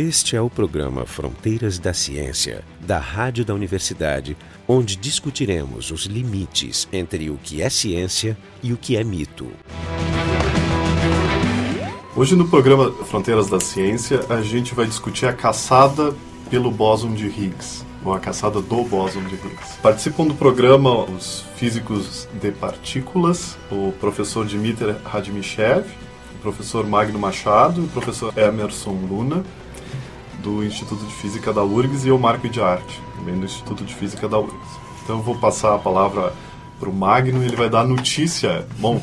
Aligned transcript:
Este 0.00 0.36
é 0.36 0.40
o 0.40 0.48
programa 0.48 1.04
Fronteiras 1.04 1.76
da 1.76 1.92
Ciência, 1.92 2.62
da 2.78 3.00
Rádio 3.00 3.44
da 3.44 3.52
Universidade, 3.52 4.36
onde 4.68 4.94
discutiremos 4.94 5.90
os 5.90 6.02
limites 6.02 6.88
entre 6.92 7.28
o 7.30 7.36
que 7.36 7.60
é 7.60 7.68
ciência 7.68 8.38
e 8.62 8.72
o 8.72 8.76
que 8.76 8.96
é 8.96 9.02
mito. 9.02 9.48
Hoje 12.14 12.36
no 12.36 12.46
programa 12.46 12.92
Fronteiras 13.06 13.48
da 13.48 13.58
Ciência, 13.58 14.20
a 14.30 14.40
gente 14.40 14.72
vai 14.72 14.86
discutir 14.86 15.26
a 15.26 15.32
caçada 15.32 16.14
pelo 16.48 16.70
bóson 16.70 17.12
de 17.12 17.26
Higgs, 17.26 17.84
ou 18.04 18.14
a 18.14 18.20
caçada 18.20 18.62
do 18.62 18.84
bóson 18.84 19.24
de 19.24 19.34
Higgs. 19.34 19.80
Participam 19.82 20.28
do 20.28 20.34
programa 20.36 21.10
os 21.10 21.40
físicos 21.56 22.28
de 22.40 22.52
partículas, 22.52 23.58
o 23.68 23.90
professor 23.98 24.46
Dmitry 24.46 24.94
Radimichev, 25.04 25.88
o 26.36 26.38
professor 26.40 26.86
Magno 26.86 27.18
Machado 27.18 27.80
e 27.80 27.84
o 27.84 27.88
professor 27.88 28.32
Emerson 28.38 28.92
Luna, 28.92 29.42
do 30.38 30.64
Instituto 30.64 31.04
de 31.04 31.12
Física 31.14 31.52
da 31.52 31.62
URGS, 31.62 32.04
e 32.04 32.08
eu, 32.08 32.18
Marco 32.18 32.48
de 32.48 32.60
Arte, 32.60 33.00
também 33.16 33.38
do 33.38 33.44
Instituto 33.44 33.84
de 33.84 33.94
Física 33.94 34.28
da 34.28 34.38
URGS. 34.38 34.54
Então 35.02 35.16
eu 35.16 35.22
vou 35.22 35.36
passar 35.36 35.74
a 35.74 35.78
palavra 35.78 36.32
para 36.78 36.88
o 36.88 36.92
Magno 36.92 37.42
e 37.42 37.46
ele 37.46 37.56
vai 37.56 37.68
dar 37.68 37.80
a 37.80 37.86
notícia. 37.86 38.66
Bom, 38.78 39.00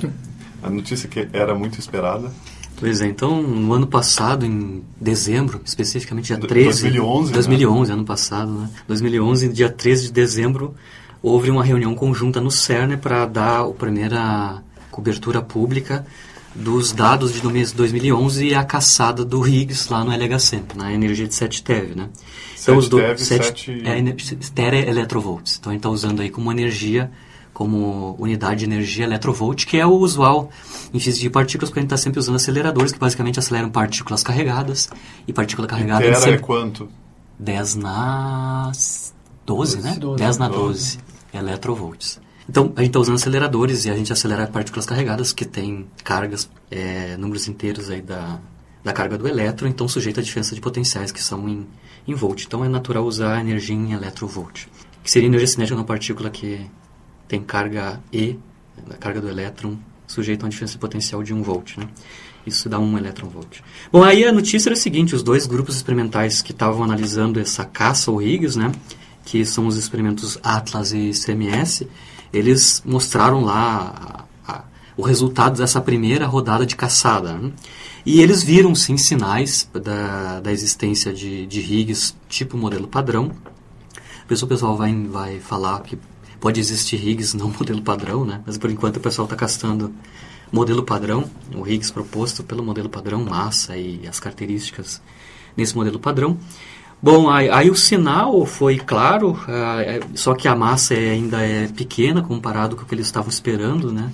a 0.64 0.70
notícia 0.70 1.10
que 1.10 1.28
era 1.34 1.54
muito 1.54 1.80
esperada. 1.80 2.32
Pois 2.78 3.02
é, 3.02 3.08
então 3.08 3.42
no 3.42 3.74
ano 3.74 3.88
passado, 3.88 4.46
em 4.46 4.84
dezembro, 5.00 5.62
especificamente 5.64 6.28
dia 6.28 6.38
13... 6.38 6.84
2011, 6.84 7.32
2011, 7.32 7.90
né? 7.90 7.96
ano 7.96 8.06
passado, 8.06 8.52
né? 8.52 8.70
2011, 8.88 9.50
dia 9.50 9.70
13 9.70 10.08
de 10.08 10.12
dezembro, 10.12 10.76
houve 11.22 11.50
uma 11.50 11.64
reunião 11.64 11.96
conjunta 11.96 12.42
no 12.42 12.52
CERN 12.52 12.98
para 12.98 13.26
dar 13.26 13.62
a 13.62 13.70
primeira 13.70 14.62
cobertura 14.92 15.42
pública 15.42 16.06
dos 16.55 16.94
dados 16.94 17.34
de 17.34 17.41
2011 17.41 18.48
e 18.48 18.55
a 18.55 18.63
caçada 18.63 19.26
do 19.26 19.46
Higgs 19.46 19.91
lá 19.91 20.04
no 20.04 20.12
LHC, 20.12 20.63
na 20.76 20.94
energia 20.94 21.27
de 21.27 21.35
7 21.35 21.62
TeV, 21.62 21.96
né? 21.96 22.10
Então, 22.62 22.76
7 22.76 22.77
os 22.77 22.90
do, 22.90 22.98
7, 23.18 23.84
é, 23.84 24.16
tera 24.54 24.77
electrovolts. 24.77 25.57
Então, 25.60 25.71
a 25.71 25.74
gente 25.74 25.82
está 25.82 25.90
usando 25.90 26.21
aí 26.21 26.30
como 26.30 26.49
energia, 26.49 27.12
como 27.54 28.15
unidade 28.18 28.62
de 28.62 28.65
energia 28.65 29.04
electrovolt, 29.04 29.65
que 29.65 29.77
é 29.77 29.85
o 29.85 29.91
usual 29.91 30.49
em 30.93 30.99
física 30.99 31.24
de 31.24 31.30
partículas, 31.30 31.70
porque 31.70 31.80
a 31.80 31.82
gente 31.82 31.91
está 31.91 31.98
sempre 31.98 32.20
usando 32.20 32.35
aceleradores, 32.35 32.93
que 32.93 32.99
basicamente 32.99 33.37
aceleram 33.37 33.70
partículas 33.70 34.24
carregadas. 34.24 34.90
E 35.27 35.34
partícula 35.34 35.68
carregada... 35.68 36.04
E 36.04 36.08
tera 36.08 36.20
sempre... 36.20 36.35
é 36.35 36.40
quanto? 36.40 36.90
10 37.37 37.76
na 37.76 38.71
12, 39.46 39.77
12 39.77 39.82
né? 39.82 39.98
12, 39.99 40.24
10 40.24 40.37
na 40.37 40.48
12, 40.48 40.58
12 40.58 40.99
electrovolts. 41.34 42.24
Então, 42.48 42.71
a 42.76 42.82
gente 42.82 42.90
está 42.90 42.99
usando 42.99 43.15
aceleradores 43.15 43.85
e 43.85 43.90
a 43.90 43.96
gente 43.96 44.13
acelera 44.13 44.46
partículas 44.48 44.85
carregadas 44.85 45.34
que 45.34 45.46
têm 45.46 45.88
cargas, 46.04 46.49
é, 46.70 47.18
números 47.18 47.48
inteiros 47.48 47.90
aí 47.90 48.02
da, 48.02 48.40
da 48.84 48.93
carga 48.93 49.18
do 49.18 49.27
elétron, 49.27 49.68
então 49.68 49.87
sujeito 49.87 50.20
à 50.20 50.24
diferença 50.24 50.54
de 50.54 50.62
potenciais 50.62 51.12
que 51.12 51.24
são 51.24 51.49
em, 51.49 51.68
em 52.07 52.13
volt. 52.13 52.43
Então, 52.46 52.63
é 52.63 52.70
natural 52.70 53.04
usar 53.04 53.37
a 53.37 53.41
energia 53.41 53.76
em 53.76 53.93
electrovolt, 53.93 54.65
que 55.04 55.10
seria 55.10 55.27
a 55.27 55.29
energia 55.29 55.48
cinética 55.48 55.76
de 55.76 55.82
uma 55.82 55.87
partícula 55.87 56.29
que 56.29 56.65
tem 57.27 57.41
carga 57.41 57.99
E, 58.13 58.37
a 58.90 58.98
carga 58.98 59.20
do 59.20 59.27
elétron, 59.27 59.77
sujeito 60.07 60.43
a 60.43 60.46
uma 60.46 60.49
diferença 60.49 60.74
de 60.74 60.80
potencial 60.80 61.24
de 61.24 61.34
1 61.34 61.41
volt, 61.41 61.77
né? 61.77 61.87
Isso 62.46 62.70
dá 62.70 62.77
1 62.77 62.98
elétron-volt. 62.99 63.62
Bom, 63.91 64.03
aí 64.03 64.24
a 64.24 64.31
notícia 64.31 64.69
era 64.69 64.75
a 64.75 64.80
seguinte, 64.80 65.16
os 65.16 65.24
dois 65.24 65.47
grupos 65.47 65.75
experimentais 65.75 66.44
que 66.44 66.52
estavam 66.52 66.84
analisando 66.84 67.40
essa 67.40 67.66
caça 67.66 68.12
ao 68.12 68.22
Higgs, 68.22 68.57
né, 68.57 68.72
que 69.25 69.44
são 69.44 69.66
os 69.66 69.78
experimentos 69.78 70.38
Atlas 70.44 70.94
e 70.94 71.09
CMS, 71.09 71.88
eles 72.36 72.84
mostraram 72.86 73.44
lá 73.44 74.25
a, 74.46 74.53
a, 74.53 74.64
o 74.97 75.02
resultado 75.02 75.58
dessa 75.58 75.80
primeira 75.80 76.28
rodada 76.28 76.66
de 76.66 76.75
caçada. 76.75 77.34
Né? 77.34 77.52
E 78.06 78.22
eles 78.22 78.44
viram, 78.44 78.75
sim, 78.75 78.97
sinais 78.97 79.69
da, 79.74 80.42
da 80.42 80.52
existência 80.52 81.14
de, 81.14 81.46
de 81.47 81.62
Higgs 81.62 82.14
tipo 82.28 82.58
modelo 82.58 82.88
padrão. 82.88 83.31
Depois 84.19 84.44
o 84.44 84.47
pessoal 84.47 84.75
vai, 84.75 84.94
vai 85.06 85.40
falar 85.40 85.82
que 85.82 85.98
pode 86.40 86.59
existir 86.59 86.98
Higgs 86.98 87.38
não 87.38 87.48
modelo 87.58 87.82
padrão, 87.82 88.26
né? 88.26 88.42
mas 88.46 88.58
por 88.58 88.70
enquanto 88.70 88.98
o 88.98 89.00
pessoal 89.00 89.26
está 89.26 89.36
castando 89.36 89.94
modelo 90.52 90.84
padrão, 90.84 91.30
o 91.56 91.66
Higgs 91.66 91.92
proposto 91.92 92.44
pelo 92.44 92.64
modelo 92.64 92.90
padrão, 92.90 93.24
massa 93.24 93.78
e 93.78 94.06
as 94.08 94.20
características 94.20 95.02
nesse 95.56 95.76
modelo 95.76 96.00
padrão. 96.00 96.38
Bom, 97.02 97.30
aí, 97.30 97.50
aí, 97.50 97.70
o 97.70 97.76
sinal 97.76 98.46
foi 98.46 98.78
claro, 98.78 99.32
uh, 99.32 100.18
só 100.18 100.34
que 100.34 100.48
a 100.48 100.56
massa 100.56 100.96
é, 100.96 101.12
ainda 101.12 101.42
é 101.42 101.68
pequena 101.68 102.22
comparado 102.22 102.76
com 102.76 102.82
o 102.82 102.86
que 102.86 102.96
eles 102.96 103.06
estavam 103.06 103.30
esperando, 103.30 103.92
né? 103.92 104.12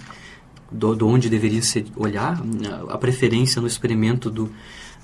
Do, 0.69 0.95
do 0.95 1.07
onde 1.07 1.29
deveria 1.29 1.61
se 1.61 1.85
olhar. 1.95 2.41
A 2.89 2.97
preferência 2.97 3.61
no 3.61 3.67
experimento 3.67 4.29
do, 4.29 4.51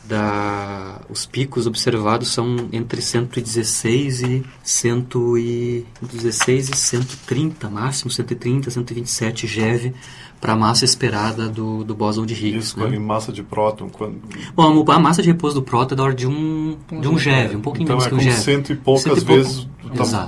da, 0.07 1.01
os 1.09 1.25
picos 1.25 1.67
observados 1.67 2.29
são 2.29 2.69
entre 2.71 3.01
116 3.01 4.21
e 4.21 4.45
116 4.63 6.69
e 6.69 6.75
130, 6.75 7.69
máximo 7.69 8.09
130, 8.09 8.71
127 8.71 9.47
GeV 9.47 9.93
para 10.39 10.53
a 10.53 10.55
massa 10.55 10.85
esperada 10.85 11.49
do, 11.49 11.83
do 11.83 11.95
bóson 11.95 12.25
de 12.25 12.33
Higgs. 12.33 12.69
Isso, 12.69 12.79
né? 12.79 12.95
em 12.95 12.99
massa 12.99 13.31
de 13.31 13.43
próton? 13.43 13.89
Quando... 13.89 14.21
Bom, 14.55 14.91
a 14.91 14.99
massa 14.99 15.21
de 15.21 15.29
repouso 15.29 15.55
do 15.55 15.63
próton 15.63 15.95
é 15.95 15.97
da 15.97 16.03
ordem 16.03 16.17
de 16.17 16.27
um, 16.27 16.77
de 17.01 17.07
um 17.07 17.17
GeV, 17.17 17.55
um 17.55 17.61
pouquinho 17.61 17.85
então 17.85 17.97
menos 17.97 18.05
é 18.05 18.09
que 18.09 18.15
um 18.15 18.19
GeV. 18.19 18.37
cento 18.37 18.71
e 18.71 18.75
poucas 18.75 19.03
cento 19.03 19.21
e 19.21 19.25
vezes 19.25 19.67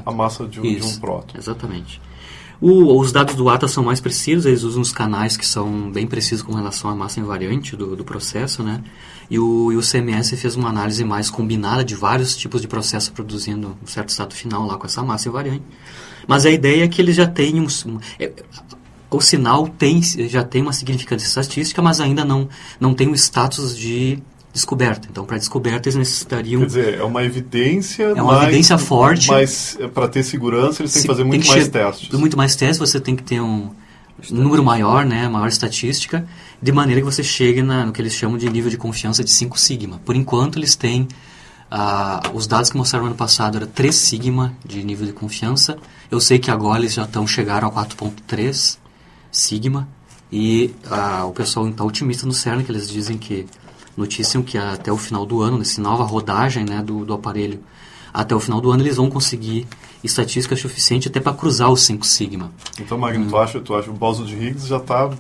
a 0.06 0.12
massa 0.12 0.48
de 0.48 0.60
um, 0.60 0.64
de 0.64 0.84
um 0.84 1.00
próton. 1.00 1.38
Exatamente. 1.38 2.02
O, 2.62 3.00
os 3.00 3.12
dados 3.14 3.36
do 3.36 3.48
ATA 3.48 3.68
são 3.70 3.84
mais 3.84 4.02
precisos, 4.02 4.46
eles 4.46 4.64
usam 4.64 4.82
os 4.82 4.92
canais 4.92 5.38
que 5.38 5.46
são 5.46 5.90
bem 5.90 6.06
precisos 6.06 6.44
com 6.44 6.54
relação 6.54 6.90
à 6.90 6.96
massa 6.96 7.20
invariante 7.20 7.76
do, 7.76 7.96
do 7.96 8.04
processo, 8.04 8.62
né? 8.62 8.84
E 9.30 9.40
o, 9.40 9.72
e 9.72 9.78
o 9.78 9.82
CMS 9.82 10.36
fez 10.36 10.56
uma 10.56 10.68
análise 10.68 11.04
mais 11.06 11.30
combinada 11.30 11.86
de 11.86 11.96
vários 11.96 12.36
tipos 12.36 12.62
de 12.62 12.68
processo 12.68 13.14
produzindo 13.14 13.78
um 13.82 13.88
certo 13.88 14.10
estado 14.10 14.34
final 14.34 14.66
lá 14.66 14.78
com 14.78 14.86
essa 14.86 15.02
massa 15.02 15.30
invariante. 15.30 15.64
Mas 16.28 16.46
a 16.46 16.52
ideia 16.52 16.84
é 16.84 16.88
que 16.88 17.02
eles 17.02 17.16
já 17.16 17.28
têm 17.28 17.62
um, 17.62 17.68
é, 18.20 18.32
o 19.10 19.22
sinal 19.22 19.68
tem, 19.68 20.02
já 20.02 20.44
tem 20.44 20.62
uma 20.62 20.74
significância 20.74 21.28
estatística, 21.28 21.82
mas 21.82 22.02
ainda 22.02 22.26
não, 22.26 22.50
não 22.80 22.94
tem 22.94 23.08
o 23.08 23.16
status 23.16 23.78
de 23.78 24.20
descoberta. 24.54 25.08
Então, 25.10 25.26
para 25.26 25.38
descoberta, 25.38 25.88
eles 25.88 25.96
necessitariam... 25.96 26.62
Quer 26.62 26.68
dizer, 26.68 26.94
é 27.00 27.04
uma 27.04 27.24
evidência... 27.24 28.04
É 28.04 28.22
uma 28.22 28.34
mais, 28.34 28.44
evidência 28.48 28.78
forte. 28.78 29.28
Mas, 29.28 29.78
é, 29.80 29.88
para 29.88 30.08
ter 30.08 30.24
segurança, 30.24 30.82
eles 30.82 30.94
têm 30.94 31.02
que 31.04 31.08
fazer 31.08 31.24
muito 31.24 31.44
que 31.44 31.50
mais 31.50 31.68
testes. 31.68 32.20
Muito 32.20 32.38
mais 32.38 32.56
testes, 32.56 32.80
você 32.80 33.00
tem 33.00 33.16
que 33.16 33.24
ter 33.24 33.40
um, 33.40 33.70
um 34.32 34.36
número 34.36 34.64
maior, 34.64 35.06
né, 35.06 35.28
maior 35.28 35.48
estatística, 35.48 36.28
de 36.62 36.72
maneira 36.72 37.02
que 37.02 37.06
você 37.06 37.24
chegue 37.24 37.62
na, 37.62 37.86
no 37.86 37.92
que 37.92 38.02
eles 38.02 38.14
chamam 38.14 38.38
de 38.38 38.50
nível 38.50 38.70
de 38.70 38.78
confiança 38.78 39.24
de 39.24 39.32
5 39.32 39.60
sigma. 39.60 40.02
Por 40.04 40.16
enquanto, 40.16 40.58
eles 40.58 40.76
têm... 40.76 41.08
Uh, 41.72 42.36
os 42.36 42.48
dados 42.48 42.72
que 42.72 42.78
mostraram 42.78 43.06
no 43.06 43.12
ano 43.12 43.18
passado 43.18 43.58
era 43.58 43.68
3 43.68 43.94
sigma 43.94 44.56
de 44.66 44.84
nível 44.84 45.06
de 45.06 45.14
confiança. 45.14 45.78
Eu 46.10 46.20
sei 46.20 46.40
que 46.40 46.50
agora 46.50 46.80
eles 46.80 46.96
já 46.96 47.04
estão 47.04 47.28
chegaram 47.28 47.68
a 47.68 47.72
4.3 47.72 48.80
sigma. 49.32 49.88
E 50.32 50.74
uh, 50.86 51.28
o 51.28 51.32
pessoal 51.32 51.68
está 51.68 51.84
otimista 51.84 52.26
no 52.26 52.34
CERN, 52.34 52.64
que 52.64 52.72
eles 52.72 52.90
dizem 52.90 53.18
que 53.18 53.46
noticiam 54.00 54.42
que 54.42 54.58
até 54.58 54.92
o 54.92 54.98
final 54.98 55.26
do 55.26 55.42
ano, 55.42 55.58
nessa 55.58 55.82
nova 55.82 56.04
rodagem 56.04 56.66
né, 56.66 56.82
do, 56.82 57.06
do 57.06 57.14
aparelho, 57.14 57.60
até 58.14 58.34
o 58.34 58.40
final 58.40 58.60
do 58.62 58.72
ano 58.72 58.82
eles 58.82 58.96
vão 58.96 59.10
conseguir 59.10 59.68
estatística 60.04 60.56
suficiente 60.56 61.08
até 61.10 61.20
para 61.20 61.34
cruzar 61.34 61.70
o 61.70 61.78
5 61.78 62.06
sigma. 62.06 62.52
Então, 62.80 62.98
Magno, 62.98 63.26
hum. 63.26 63.30
tu 63.30 63.38
acha, 63.38 63.60
tu 63.60 63.76
acha 63.76 63.90
o 63.90 63.94
bóson 63.94 64.26
de 64.26 64.34
Higgs 64.34 64.68
já 64.68 64.78
está 64.78 65.12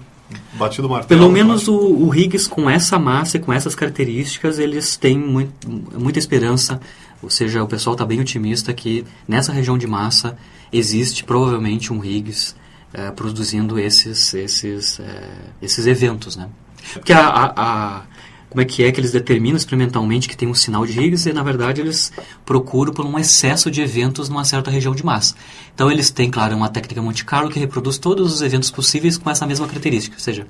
batido 0.53 0.87
o 0.87 0.89
martelo? 0.89 1.19
Pelo 1.19 1.31
menos 1.31 1.67
o, 1.67 1.75
o, 1.77 2.15
Higgs 2.15 2.47
com 2.47 2.69
essa 2.69 2.97
massa 2.97 3.37
e 3.37 3.39
com 3.39 3.51
essas 3.51 3.75
características, 3.75 4.57
eles 4.57 4.95
têm 4.95 5.17
muito, 5.17 5.69
muita 5.99 6.17
esperança, 6.17 6.79
ou 7.21 7.29
seja, 7.29 7.61
o 7.61 7.67
pessoal 7.67 7.93
está 7.93 8.05
bem 8.05 8.21
otimista 8.21 8.73
que 8.73 9.05
nessa 9.27 9.51
região 9.51 9.77
de 9.77 9.85
massa 9.85 10.37
existe 10.71 11.23
provavelmente 11.23 11.91
um 11.91 12.03
Higgs 12.03 12.55
é, 12.93 13.11
produzindo 13.11 13.77
esses, 13.77 14.33
esses, 14.33 14.99
é, 14.99 15.29
esses 15.61 15.85
eventos, 15.85 16.35
né? 16.35 16.49
Porque 16.93 17.13
a, 17.13 17.27
a, 17.27 17.53
a 17.55 18.01
como 18.49 18.61
é 18.61 18.65
que 18.65 18.83
é 18.83 18.91
que 18.91 18.99
eles 18.99 19.11
determinam 19.11 19.55
experimentalmente 19.55 20.27
que 20.27 20.35
tem 20.35 20.47
um 20.47 20.55
sinal 20.55 20.85
de 20.85 20.99
Higgs 20.99 21.29
e 21.29 21.33
na 21.33 21.43
verdade 21.43 21.81
eles 21.81 22.11
procuram 22.43 22.91
por 22.91 23.05
um 23.05 23.17
excesso 23.19 23.69
de 23.69 23.81
eventos 23.81 24.27
numa 24.27 24.43
certa 24.43 24.71
região 24.71 24.95
de 24.95 25.05
massa. 25.05 25.35
Então 25.73 25.91
eles 25.91 26.09
têm, 26.09 26.31
claro, 26.31 26.55
uma 26.55 26.69
técnica 26.69 27.01
Monte 27.01 27.23
Carlo 27.23 27.49
que 27.49 27.59
reproduz 27.59 27.97
todos 27.99 28.33
os 28.33 28.41
eventos 28.41 28.71
possíveis 28.71 29.17
com 29.17 29.29
essa 29.29 29.45
mesma 29.45 29.67
característica, 29.67 30.15
ou 30.15 30.19
seja, 30.19 30.47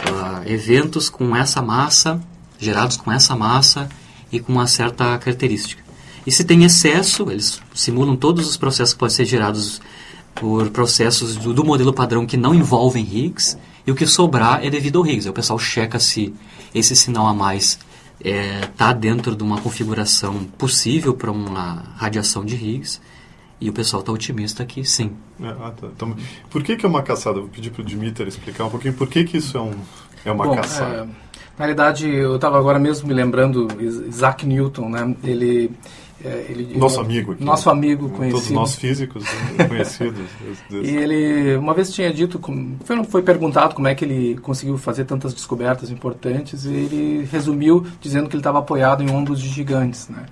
uh, 0.00 0.48
eventos 0.48 1.10
com 1.10 1.36
essa 1.36 1.60
massa, 1.60 2.20
gerados 2.58 2.96
com 2.96 3.12
essa 3.12 3.36
massa 3.36 3.88
e 4.32 4.40
com 4.40 4.52
uma 4.52 4.66
certa 4.66 5.18
característica. 5.18 5.82
E 6.26 6.32
se 6.32 6.44
tem 6.44 6.64
excesso, 6.64 7.30
eles 7.30 7.60
simulam 7.74 8.16
todos 8.16 8.48
os 8.48 8.56
processos 8.56 8.94
que 8.94 9.00
podem 9.00 9.14
ser 9.14 9.26
gerados 9.26 9.80
por 10.34 10.70
processos 10.70 11.36
do, 11.36 11.52
do 11.52 11.64
modelo 11.64 11.92
padrão 11.92 12.26
que 12.26 12.36
não 12.36 12.54
envolvem 12.54 13.04
Higgs, 13.04 13.56
e 13.88 13.90
o 13.90 13.94
que 13.94 14.06
sobrar 14.06 14.62
é 14.62 14.68
devido 14.68 14.98
ao 14.98 15.06
Higgs. 15.06 15.26
Aí 15.26 15.30
o 15.30 15.32
pessoal 15.32 15.58
checa 15.58 15.98
se 15.98 16.34
esse 16.74 16.94
sinal 16.94 17.26
a 17.26 17.32
mais 17.32 17.78
está 18.20 18.28
é, 18.28 18.60
tá 18.76 18.92
dentro 18.92 19.34
de 19.34 19.42
uma 19.42 19.58
configuração 19.62 20.44
possível 20.44 21.14
para 21.14 21.30
uma 21.30 21.84
radiação 21.96 22.44
de 22.44 22.54
Higgs. 22.54 23.00
E 23.58 23.70
o 23.70 23.72
pessoal 23.72 24.00
está 24.00 24.12
otimista 24.12 24.62
que 24.66 24.84
sim. 24.84 25.12
É, 25.40 25.48
ah, 25.48 25.72
tá. 25.74 25.86
então, 25.86 26.14
por 26.50 26.62
que, 26.62 26.76
que 26.76 26.84
é 26.84 26.88
uma 26.88 27.02
caçada? 27.02 27.40
Vou 27.40 27.48
pedir 27.48 27.70
para 27.70 27.80
o 27.80 27.84
Dmitry 27.84 28.28
explicar 28.28 28.66
um 28.66 28.70
pouquinho 28.70 28.92
por 28.92 29.08
que, 29.08 29.24
que 29.24 29.38
isso 29.38 29.56
é, 29.56 29.60
um, 29.62 29.72
é 30.22 30.30
uma 30.30 30.44
Bom, 30.44 30.56
caçada. 30.56 30.94
É, 30.94 31.04
Na 31.06 31.64
realidade, 31.64 32.06
eu 32.06 32.36
estava 32.36 32.58
agora 32.58 32.78
mesmo 32.78 33.08
me 33.08 33.14
lembrando 33.14 33.68
Isaac 33.80 34.44
Newton, 34.44 34.90
né? 34.90 35.16
Ele 35.24 35.70
é, 36.24 36.46
ele, 36.48 36.76
nosso 36.76 37.00
amigo 37.00 37.32
aqui. 37.32 37.44
Nosso 37.44 37.70
amigo 37.70 38.08
conhecido. 38.08 38.40
Todos 38.40 38.50
nós 38.50 38.74
físicos 38.74 39.24
né, 39.56 39.64
conhecidos. 39.68 40.28
e 40.70 40.96
ele 40.96 41.56
uma 41.56 41.72
vez 41.72 41.92
tinha 41.92 42.12
dito, 42.12 42.40
foi, 42.84 43.04
foi 43.04 43.22
perguntado 43.22 43.74
como 43.74 43.86
é 43.86 43.94
que 43.94 44.04
ele 44.04 44.36
conseguiu 44.38 44.76
fazer 44.76 45.04
tantas 45.04 45.32
descobertas 45.32 45.90
importantes 45.90 46.64
e 46.64 46.72
ele 46.72 47.28
resumiu 47.30 47.86
dizendo 48.00 48.28
que 48.28 48.34
ele 48.34 48.40
estava 48.40 48.58
apoiado 48.58 49.02
em 49.02 49.10
ombros 49.10 49.40
de 49.40 49.48
gigantes, 49.48 50.08
né? 50.08 50.26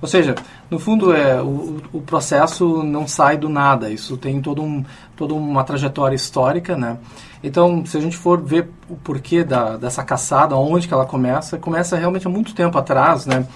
Ou 0.00 0.08
seja, 0.08 0.34
no 0.68 0.80
fundo 0.80 1.12
é 1.12 1.40
o, 1.40 1.80
o 1.92 2.00
processo 2.00 2.82
não 2.82 3.06
sai 3.06 3.36
do 3.36 3.48
nada. 3.48 3.88
Isso 3.88 4.16
tem 4.16 4.40
todo 4.40 4.60
um, 4.60 4.84
toda 5.16 5.32
uma 5.32 5.62
trajetória 5.62 6.16
histórica, 6.16 6.76
né? 6.76 6.98
Então, 7.42 7.86
se 7.86 7.96
a 7.96 8.00
gente 8.00 8.16
for 8.16 8.40
ver 8.40 8.68
o 8.88 8.96
porquê 8.96 9.44
da, 9.44 9.76
dessa 9.76 10.02
caçada, 10.02 10.56
onde 10.56 10.88
que 10.88 10.94
ela 10.94 11.06
começa, 11.06 11.56
começa 11.56 11.96
realmente 11.96 12.26
há 12.26 12.30
muito 12.30 12.52
tempo 12.52 12.76
atrás, 12.76 13.26
né? 13.26 13.46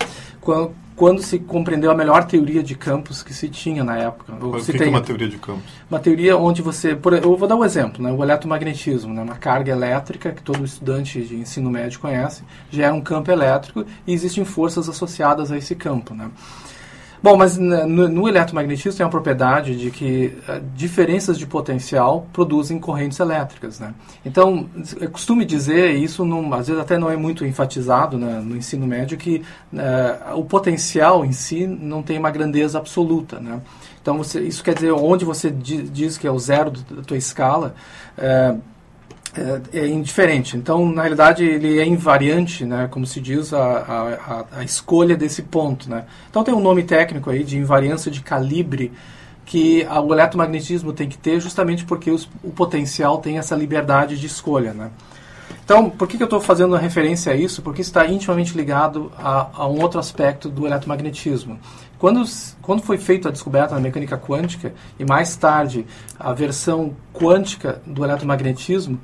Quando, 0.40 0.72
quando 0.96 1.22
se 1.22 1.38
compreendeu 1.38 1.90
a 1.90 1.94
melhor 1.94 2.24
teoria 2.24 2.62
de 2.62 2.74
campos 2.74 3.22
que 3.22 3.34
se 3.34 3.50
tinha 3.50 3.84
na 3.84 3.98
época. 3.98 4.32
O 4.32 4.64
que, 4.64 4.72
que 4.72 4.82
é 4.82 4.88
uma 4.88 5.02
teoria 5.02 5.28
de 5.28 5.36
campos? 5.36 5.62
Uma 5.90 6.00
teoria 6.00 6.36
onde 6.38 6.62
você... 6.62 6.96
Por, 6.96 7.12
eu 7.12 7.36
vou 7.36 7.46
dar 7.46 7.54
um 7.54 7.64
exemplo, 7.64 8.02
né? 8.02 8.10
o 8.10 8.22
eletromagnetismo, 8.22 9.12
né? 9.12 9.22
uma 9.22 9.34
carga 9.34 9.70
elétrica 9.70 10.32
que 10.32 10.42
todo 10.42 10.64
estudante 10.64 11.20
de 11.22 11.36
ensino 11.36 11.70
médio 11.70 12.00
conhece, 12.00 12.42
gera 12.70 12.94
um 12.94 13.02
campo 13.02 13.30
elétrico 13.30 13.84
e 14.06 14.12
existem 14.12 14.44
forças 14.44 14.88
associadas 14.88 15.52
a 15.52 15.58
esse 15.58 15.74
campo. 15.74 16.14
Né? 16.14 16.30
Bom, 17.22 17.36
mas 17.36 17.56
no, 17.56 18.08
no 18.08 18.28
eletromagnetismo 18.28 18.96
tem 18.96 19.06
a 19.06 19.08
propriedade 19.08 19.76
de 19.76 19.90
que 19.90 20.36
uh, 20.48 20.60
diferenças 20.74 21.38
de 21.38 21.46
potencial 21.46 22.26
produzem 22.32 22.78
correntes 22.78 23.18
elétricas, 23.18 23.80
né? 23.80 23.94
Então, 24.24 24.68
eu 25.00 25.10
costumo 25.10 25.44
dizer, 25.44 25.96
e 25.96 26.04
isso 26.04 26.24
não, 26.24 26.52
às 26.52 26.68
vezes 26.68 26.80
até 26.80 26.98
não 26.98 27.10
é 27.10 27.16
muito 27.16 27.44
enfatizado 27.44 28.18
né, 28.18 28.40
no 28.44 28.56
ensino 28.56 28.86
médio, 28.86 29.16
que 29.16 29.42
uh, 29.72 30.38
o 30.38 30.44
potencial 30.44 31.24
em 31.24 31.32
si 31.32 31.66
não 31.66 32.02
tem 32.02 32.18
uma 32.18 32.30
grandeza 32.30 32.78
absoluta, 32.78 33.40
né? 33.40 33.60
Então, 34.00 34.18
você, 34.18 34.40
isso 34.40 34.62
quer 34.62 34.74
dizer, 34.74 34.92
onde 34.92 35.24
você 35.24 35.50
diz 35.50 36.16
que 36.16 36.26
é 36.28 36.30
o 36.30 36.38
zero 36.38 36.70
da 36.70 37.02
tua 37.02 37.16
escala, 37.16 37.74
uh, 38.16 38.60
é, 39.36 39.80
é, 39.80 39.86
indiferente. 39.86 40.56
Então, 40.56 40.90
na 40.90 41.02
realidade, 41.02 41.44
ele 41.44 41.78
é 41.78 41.86
invariante, 41.86 42.64
né, 42.64 42.88
como 42.90 43.06
se 43.06 43.20
diz, 43.20 43.52
a, 43.52 43.58
a, 43.60 44.58
a, 44.60 44.64
escolha 44.64 45.16
desse 45.16 45.42
ponto. 45.42 45.90
Né? 45.90 46.04
Então, 46.30 46.42
tem 46.42 46.54
um 46.54 46.60
nome 46.60 46.82
técnico 46.82 47.30
aí 47.30 47.44
de 47.44 47.58
invariância 47.58 48.10
de 48.10 48.20
calibre 48.20 48.92
que 49.44 49.86
o 50.04 50.12
eletromagnetismo 50.12 50.92
tem 50.92 51.08
que 51.08 51.16
ter 51.16 51.38
justamente 51.38 51.84
porque 51.84 52.10
os, 52.10 52.28
o 52.42 52.50
potencial 52.50 53.18
tem 53.18 53.38
essa 53.38 53.54
liberdade 53.54 54.18
de 54.18 54.26
escolha. 54.26 54.72
Né? 54.72 54.90
Então, 55.66 55.90
por 55.90 56.06
que, 56.06 56.16
que 56.16 56.22
eu 56.22 56.26
estou 56.26 56.40
fazendo 56.40 56.76
referência 56.76 57.32
a 57.32 57.36
isso? 57.36 57.60
Porque 57.60 57.82
está 57.82 58.06
intimamente 58.06 58.56
ligado 58.56 59.10
a, 59.18 59.48
a 59.52 59.66
um 59.66 59.82
outro 59.82 59.98
aspecto 59.98 60.48
do 60.48 60.64
eletromagnetismo. 60.64 61.58
Quando, 61.98 62.22
quando 62.62 62.82
foi 62.82 62.98
feita 62.98 63.30
a 63.30 63.32
descoberta 63.32 63.74
da 63.74 63.80
mecânica 63.80 64.16
quântica 64.16 64.72
e 64.96 65.04
mais 65.04 65.34
tarde 65.34 65.84
a 66.20 66.32
versão 66.32 66.94
quântica 67.12 67.82
do 67.84 68.04
eletromagnetismo, 68.04 69.00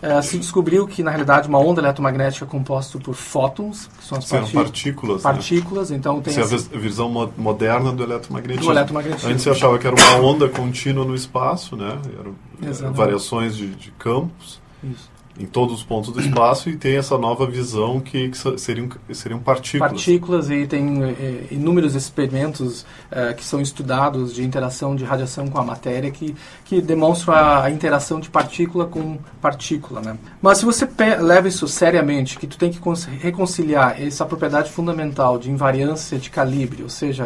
eh, 0.00 0.22
se 0.22 0.38
descobriu 0.38 0.86
que 0.86 1.02
na 1.02 1.10
realidade 1.10 1.48
uma 1.48 1.58
onda 1.58 1.80
eletromagnética 1.80 2.44
é 2.44 2.48
composta 2.48 3.00
por 3.00 3.14
fótons, 3.14 3.90
que 3.98 4.04
são 4.04 4.18
as 4.18 4.26
São 4.26 4.46
partículas. 4.52 5.22
Partículas, 5.22 5.90
né? 5.90 5.96
então 5.96 6.20
tem 6.20 6.38
Essa 6.38 6.54
é 6.54 6.76
a 6.76 6.78
visão 6.78 7.08
moderna 7.36 7.90
do 7.90 8.04
eletromagnetismo. 8.04 8.70
Do 8.70 8.78
eletromagnetismo. 8.78 9.28
Antes 9.28 9.42
você 9.42 9.50
achava 9.50 9.76
que 9.76 9.88
era 9.88 9.96
uma 9.96 10.16
onda 10.18 10.48
contínua 10.48 11.04
no 11.04 11.16
espaço, 11.16 11.74
né? 11.74 11.98
Eram 12.16 12.92
variações 12.92 13.56
de, 13.56 13.74
de 13.74 13.90
campos. 13.92 14.60
Isso 14.84 15.15
em 15.38 15.46
todos 15.46 15.76
os 15.76 15.82
pontos 15.82 16.12
do 16.12 16.20
espaço 16.20 16.70
e 16.70 16.76
tem 16.76 16.96
essa 16.96 17.18
nova 17.18 17.46
visão 17.46 18.00
que, 18.00 18.30
que 18.30 18.58
seriam, 18.58 18.88
seriam 19.12 19.38
partículas. 19.38 19.92
Partículas 19.92 20.50
e 20.50 20.66
tem 20.66 21.02
é, 21.04 21.46
inúmeros 21.50 21.94
experimentos 21.94 22.86
é, 23.10 23.32
que 23.34 23.44
são 23.44 23.60
estudados 23.60 24.34
de 24.34 24.42
interação 24.42 24.96
de 24.96 25.04
radiação 25.04 25.48
com 25.48 25.58
a 25.58 25.64
matéria 25.64 26.10
que, 26.10 26.34
que 26.64 26.80
demonstram 26.80 27.34
a, 27.34 27.70
interação 27.70 28.20
de 28.20 28.30
partícula 28.30 28.86
com 28.86 29.18
partícula. 29.40 30.00
Né? 30.00 30.16
Mas 30.40 30.58
se 30.58 30.64
você 30.64 30.88
leva 31.20 31.48
isso 31.48 31.68
seriamente, 31.68 32.38
que 32.38 32.46
tu 32.46 32.56
tem 32.56 32.70
que 32.70 32.80
reconciliar 33.20 34.00
essa 34.00 34.24
propriedade 34.24 34.70
fundamental 34.70 35.38
de 35.38 35.50
invariância 35.50 36.18
de 36.18 36.30
calibre, 36.30 36.82
ou 36.82 36.88
seja, 36.88 37.24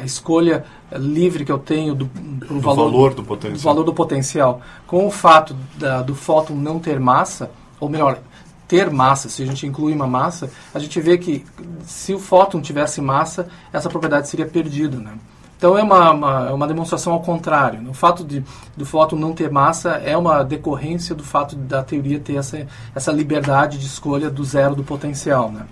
a 0.00 0.04
escolha 0.04 0.64
livre 0.92 1.44
que 1.44 1.52
eu 1.52 1.58
tenho 1.58 1.94
do, 1.94 2.04
do 2.04 2.60
valor, 2.60 2.90
valor, 2.90 3.14
do 3.14 3.22
potencial. 3.22 3.58
do 3.58 3.62
valor 3.62 3.84
do 3.84 3.94
potencial, 3.94 4.60
com 4.86 5.06
o 5.06 5.10
fato 5.10 5.54
da, 5.76 6.02
do 6.02 6.14
fóton 6.14 6.54
não 6.54 6.78
ter 6.78 6.98
massa, 6.98 7.50
ou 7.78 7.88
melhor, 7.88 8.18
ter 8.66 8.90
massa, 8.90 9.28
se 9.28 9.42
a 9.42 9.46
gente 9.46 9.66
inclui 9.66 9.94
uma 9.94 10.06
massa, 10.06 10.50
a 10.74 10.78
gente 10.78 11.00
vê 11.00 11.16
que 11.16 11.44
se 11.82 12.14
o 12.14 12.18
fóton 12.18 12.60
tivesse 12.60 13.00
massa, 13.00 13.48
essa 13.72 13.88
propriedade 13.88 14.28
seria 14.28 14.46
perdida, 14.46 14.98
né? 14.98 15.12
Então 15.56 15.76
é 15.76 15.82
uma, 15.82 16.12
uma, 16.12 16.48
é 16.50 16.52
uma 16.52 16.68
demonstração 16.68 17.12
ao 17.12 17.20
contrário. 17.20 17.90
O 17.90 17.94
fato 17.94 18.22
de, 18.22 18.44
do 18.76 18.86
fóton 18.86 19.16
não 19.16 19.32
ter 19.32 19.50
massa 19.50 19.94
é 20.04 20.16
uma 20.16 20.44
decorrência 20.44 21.16
do 21.16 21.24
fato 21.24 21.56
da 21.56 21.82
teoria 21.82 22.20
ter 22.20 22.36
essa, 22.36 22.64
essa 22.94 23.10
liberdade 23.10 23.76
de 23.76 23.86
escolha 23.86 24.30
do 24.30 24.44
zero 24.44 24.76
do 24.76 24.84
potencial. 24.84 25.50
Né? 25.50 25.66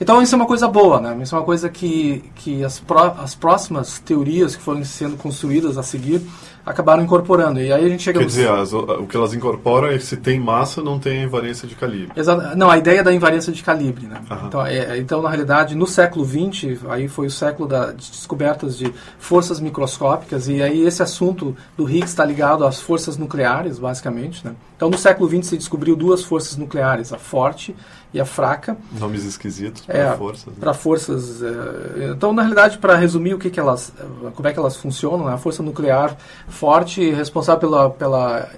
Então 0.00 0.22
isso 0.22 0.34
é 0.34 0.36
uma 0.36 0.46
coisa 0.46 0.66
boa, 0.66 1.00
né? 1.00 1.16
Isso 1.22 1.34
é 1.34 1.38
uma 1.38 1.44
coisa 1.44 1.68
que, 1.68 2.24
que 2.34 2.64
as, 2.64 2.80
pró 2.80 3.14
as 3.18 3.34
próximas 3.34 3.98
teorias 3.98 4.56
que 4.56 4.62
foram 4.62 4.82
sendo 4.82 5.16
construídas 5.16 5.76
a 5.76 5.82
seguir 5.82 6.22
acabaram 6.64 7.02
incorporando. 7.02 7.60
E 7.60 7.72
aí 7.72 7.84
a 7.84 7.88
gente 7.88 8.02
chega... 8.02 8.18
Quer 8.20 8.26
dizer, 8.26 8.50
as, 8.50 8.72
o 8.72 9.06
que 9.06 9.16
elas 9.16 9.34
incorporam 9.34 9.88
é 9.88 9.98
que 9.98 10.04
se 10.04 10.16
tem 10.16 10.38
massa, 10.38 10.82
não 10.82 10.98
tem 10.98 11.22
invariância 11.22 11.66
de 11.66 11.74
calibre. 11.74 12.12
Exato. 12.14 12.56
Não, 12.56 12.70
a 12.70 12.78
ideia 12.78 13.02
da 13.02 13.12
invariância 13.12 13.52
de 13.52 13.62
calibre, 13.62 14.06
né? 14.06 14.20
Então, 14.46 14.64
é, 14.64 14.98
então, 14.98 15.22
na 15.22 15.28
realidade, 15.28 15.74
no 15.74 15.86
século 15.86 16.24
XX, 16.24 16.84
aí 16.88 17.08
foi 17.08 17.26
o 17.26 17.30
século 17.30 17.68
da, 17.68 17.86
de 17.92 18.10
descobertas 18.10 18.76
de 18.76 18.92
forças 19.18 19.58
microscópicas, 19.60 20.48
e 20.48 20.62
aí 20.62 20.86
esse 20.86 21.02
assunto 21.02 21.56
do 21.76 21.88
Higgs 21.88 22.10
está 22.10 22.24
ligado 22.24 22.64
às 22.64 22.80
forças 22.80 23.16
nucleares, 23.16 23.78
basicamente, 23.78 24.44
né? 24.44 24.54
Então, 24.76 24.88
no 24.88 24.98
século 24.98 25.28
XX 25.28 25.46
se 25.46 25.56
descobriu 25.58 25.96
duas 25.96 26.22
forças 26.22 26.56
nucleares, 26.56 27.12
a 27.12 27.18
forte 27.18 27.74
e 28.12 28.20
a 28.20 28.24
fraca. 28.24 28.76
Nomes 28.92 29.24
esquisitos 29.24 29.82
para 29.82 29.98
é, 29.98 30.16
forças. 30.16 30.46
Né? 30.46 30.54
Para 30.58 30.74
forças. 30.74 31.42
É, 31.42 32.10
então, 32.10 32.32
na 32.32 32.42
realidade, 32.42 32.78
para 32.78 32.96
resumir 32.96 33.34
o 33.34 33.38
que, 33.38 33.50
que 33.50 33.60
elas, 33.60 33.92
como 34.34 34.48
é 34.48 34.52
que 34.52 34.58
elas 34.58 34.76
funcionam, 34.76 35.26
né? 35.26 35.34
a 35.34 35.38
força 35.38 35.62
nuclear 35.62 36.16
forte 36.48 37.10
responsável 37.10 37.60
pela, 37.60 37.90
pela, 37.90 38.48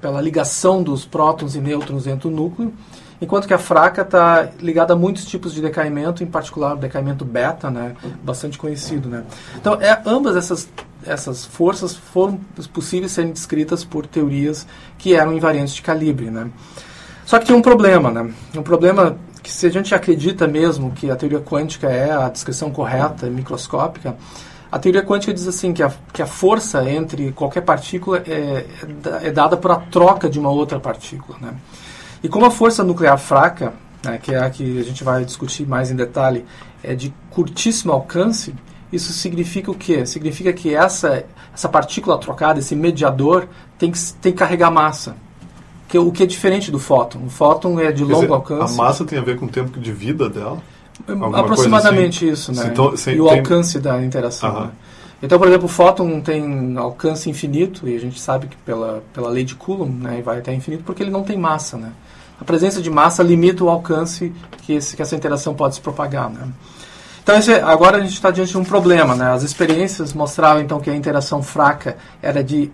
pela 0.00 0.20
ligação 0.20 0.82
dos 0.82 1.04
prótons 1.04 1.54
e 1.54 1.60
nêutrons 1.60 2.04
dentro 2.04 2.28
do 2.28 2.36
núcleo, 2.36 2.72
enquanto 3.20 3.46
que 3.46 3.54
a 3.54 3.58
fraca 3.58 4.02
está 4.02 4.50
ligada 4.60 4.94
a 4.94 4.96
muitos 4.96 5.24
tipos 5.24 5.54
de 5.54 5.62
decaimento, 5.62 6.24
em 6.24 6.26
particular 6.26 6.74
o 6.74 6.76
decaimento 6.76 7.24
beta, 7.24 7.70
né? 7.70 7.94
bastante 8.22 8.58
conhecido. 8.58 9.08
Né? 9.08 9.24
Então, 9.56 9.74
é, 9.80 10.02
ambas 10.04 10.36
essas 10.36 10.68
essas 11.04 11.44
forças 11.44 11.94
foram 11.94 12.40
possíveis 12.72 13.12
serem 13.12 13.30
descritas 13.30 13.84
por 13.84 14.06
teorias 14.06 14.66
que 14.98 15.14
eram 15.14 15.32
invariantes 15.32 15.74
de 15.74 15.82
calibre, 15.82 16.30
né? 16.30 16.50
Só 17.26 17.40
que 17.40 17.44
tem 17.44 17.56
um 17.56 17.60
problema, 17.60 18.08
né? 18.08 18.32
Um 18.56 18.62
problema 18.62 19.18
que 19.42 19.52
se 19.52 19.66
a 19.66 19.70
gente 19.70 19.92
acredita 19.92 20.46
mesmo 20.46 20.92
que 20.92 21.10
a 21.10 21.16
teoria 21.16 21.40
quântica 21.40 21.88
é 21.88 22.12
a 22.12 22.28
descrição 22.28 22.70
correta, 22.70 23.26
microscópica, 23.26 24.16
a 24.70 24.78
teoria 24.78 25.02
quântica 25.02 25.34
diz 25.34 25.48
assim 25.48 25.72
que 25.72 25.82
a, 25.82 25.92
que 26.12 26.22
a 26.22 26.26
força 26.26 26.88
entre 26.88 27.32
qualquer 27.32 27.62
partícula 27.62 28.22
é, 28.26 28.64
é, 29.22 29.32
dada 29.32 29.56
por 29.56 29.72
a 29.72 29.76
troca 29.76 30.30
de 30.30 30.38
uma 30.38 30.50
outra 30.50 30.78
partícula, 30.78 31.36
né? 31.40 31.54
E 32.22 32.28
como 32.28 32.46
a 32.46 32.50
força 32.50 32.84
nuclear 32.84 33.18
fraca, 33.18 33.74
né, 34.04 34.18
que 34.22 34.32
é 34.32 34.38
a 34.38 34.48
que 34.48 34.78
a 34.78 34.84
gente 34.84 35.02
vai 35.02 35.24
discutir 35.24 35.66
mais 35.66 35.90
em 35.90 35.96
detalhe, 35.96 36.44
é 36.82 36.94
de 36.94 37.12
curtíssimo 37.30 37.92
alcance, 37.92 38.54
isso 38.92 39.12
significa 39.12 39.70
o 39.70 39.74
quê? 39.74 40.06
Significa 40.06 40.52
que 40.52 40.72
essa, 40.74 41.24
essa 41.52 41.68
partícula 41.68 42.18
trocada, 42.18 42.60
esse 42.60 42.76
mediador, 42.76 43.48
tem 43.76 43.90
que, 43.90 43.98
tem 44.14 44.32
que 44.32 44.38
carregar 44.38 44.70
massa 44.70 45.16
que, 45.88 45.98
o 45.98 46.10
que 46.10 46.22
é 46.22 46.26
diferente 46.26 46.70
do 46.70 46.78
fóton. 46.78 47.20
O 47.26 47.30
fóton 47.30 47.78
é 47.78 47.92
de 47.92 48.02
longo 48.02 48.22
dizer, 48.22 48.32
alcance. 48.32 48.74
A 48.74 48.76
massa 48.76 49.04
tem 49.04 49.18
a 49.18 49.22
ver 49.22 49.38
com 49.38 49.46
o 49.46 49.48
tempo 49.48 49.78
de 49.78 49.92
vida 49.92 50.28
dela? 50.28 50.58
Alguma 51.06 51.40
Aproximadamente 51.40 52.24
assim? 52.24 52.32
isso, 52.32 52.52
né? 52.52 52.70
Então, 52.72 52.94
e 53.06 53.20
o 53.20 53.28
alcance 53.28 53.78
da 53.78 54.02
interação. 54.02 54.60
Né? 54.60 54.70
Então, 55.22 55.38
por 55.38 55.48
exemplo, 55.48 55.66
o 55.66 55.68
fóton 55.68 56.20
tem 56.20 56.76
alcance 56.76 57.30
infinito, 57.30 57.88
e 57.88 57.96
a 57.96 58.00
gente 58.00 58.20
sabe 58.20 58.48
que 58.48 58.56
pela, 58.56 59.02
pela 59.14 59.28
lei 59.28 59.44
de 59.44 59.54
Coulomb 59.54 60.02
né, 60.02 60.20
vai 60.22 60.38
até 60.38 60.52
infinito, 60.52 60.84
porque 60.84 61.02
ele 61.02 61.10
não 61.10 61.22
tem 61.22 61.38
massa. 61.38 61.76
Né? 61.76 61.90
A 62.40 62.44
presença 62.44 62.82
de 62.82 62.90
massa 62.90 63.22
limita 63.22 63.64
o 63.64 63.68
alcance 63.68 64.32
que, 64.62 64.74
esse, 64.74 64.96
que 64.96 65.02
essa 65.02 65.14
interação 65.14 65.54
pode 65.54 65.76
se 65.76 65.80
propagar. 65.80 66.28
Né? 66.28 66.48
Então, 67.22 67.36
esse, 67.36 67.52
agora 67.54 67.96
a 67.96 68.00
gente 68.00 68.12
está 68.12 68.30
diante 68.30 68.50
de 68.50 68.58
um 68.58 68.64
problema. 68.64 69.14
Né? 69.14 69.30
As 69.30 69.42
experiências 69.42 70.12
mostravam 70.12 70.62
então 70.62 70.80
que 70.80 70.90
a 70.90 70.94
interação 70.94 71.42
fraca 71.42 71.96
era 72.20 72.44
de 72.44 72.70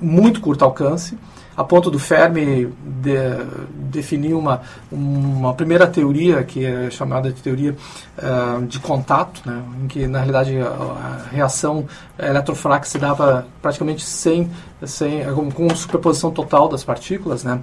muito 0.00 0.40
curto 0.40 0.64
alcance, 0.64 1.16
a 1.56 1.64
ponto 1.64 1.90
do 1.90 1.98
Fermi 1.98 2.66
de, 2.84 3.16
definir 3.90 4.34
uma, 4.34 4.60
uma 4.92 5.54
primeira 5.54 5.86
teoria, 5.86 6.42
que 6.42 6.64
é 6.64 6.90
chamada 6.90 7.32
de 7.32 7.40
teoria 7.40 7.74
uh, 8.18 8.66
de 8.66 8.78
contato, 8.78 9.40
né, 9.46 9.62
em 9.82 9.86
que, 9.88 10.06
na 10.06 10.18
realidade, 10.18 10.58
a, 10.58 10.66
a 10.66 11.34
reação 11.34 11.86
eletrofraca 12.18 12.84
se 12.84 12.98
dava 12.98 13.46
praticamente 13.62 14.02
sem, 14.02 14.50
sem 14.84 15.22
com 15.54 15.74
superposição 15.74 16.30
total 16.30 16.68
das 16.68 16.84
partículas. 16.84 17.42
Né. 17.42 17.60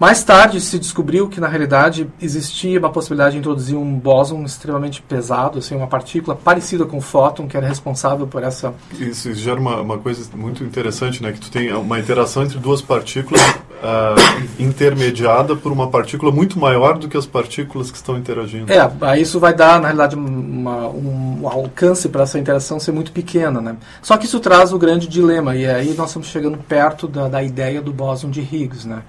Mais 0.00 0.24
tarde 0.24 0.62
se 0.62 0.78
descobriu 0.78 1.28
que 1.28 1.38
na 1.38 1.46
realidade 1.46 2.08
existia 2.22 2.78
uma 2.78 2.88
possibilidade 2.88 3.32
de 3.32 3.38
introduzir 3.38 3.76
um 3.76 3.98
bóson 3.98 4.42
extremamente 4.44 5.02
pesado, 5.02 5.58
assim, 5.58 5.76
uma 5.76 5.86
partícula 5.86 6.34
parecida 6.34 6.86
com 6.86 6.96
o 6.96 7.00
fóton, 7.02 7.46
que 7.46 7.54
era 7.54 7.68
responsável 7.68 8.26
por 8.26 8.42
essa. 8.42 8.72
Isso 8.98 9.34
gera 9.34 9.60
uma, 9.60 9.78
uma 9.82 9.98
coisa 9.98 10.24
muito 10.34 10.64
interessante, 10.64 11.22
né? 11.22 11.32
Que 11.32 11.40
tu 11.40 11.50
tem 11.50 11.70
uma 11.74 11.98
interação 11.98 12.42
entre 12.42 12.58
duas 12.58 12.80
partículas 12.80 13.42
uh, 13.42 14.16
intermediada 14.58 15.54
por 15.54 15.70
uma 15.70 15.88
partícula 15.88 16.32
muito 16.32 16.58
maior 16.58 16.96
do 16.96 17.06
que 17.06 17.18
as 17.18 17.26
partículas 17.26 17.90
que 17.90 17.98
estão 17.98 18.16
interagindo. 18.16 18.72
É, 18.72 19.20
isso 19.20 19.38
vai 19.38 19.52
dar, 19.52 19.82
na 19.82 19.88
realidade, 19.88 20.16
uma, 20.16 20.88
um 20.88 21.46
alcance 21.46 22.08
para 22.08 22.22
essa 22.22 22.38
interação 22.38 22.80
ser 22.80 22.92
muito 22.92 23.12
pequena, 23.12 23.60
né? 23.60 23.76
Só 24.00 24.16
que 24.16 24.24
isso 24.24 24.40
traz 24.40 24.72
o 24.72 24.78
grande 24.78 25.06
dilema, 25.06 25.54
e 25.54 25.66
aí 25.66 25.92
nós 25.92 26.08
estamos 26.08 26.28
chegando 26.28 26.56
perto 26.56 27.06
da, 27.06 27.28
da 27.28 27.42
ideia 27.42 27.82
do 27.82 27.92
bóson 27.92 28.30
de 28.30 28.40
Higgs, 28.40 28.88
né? 28.88 29.02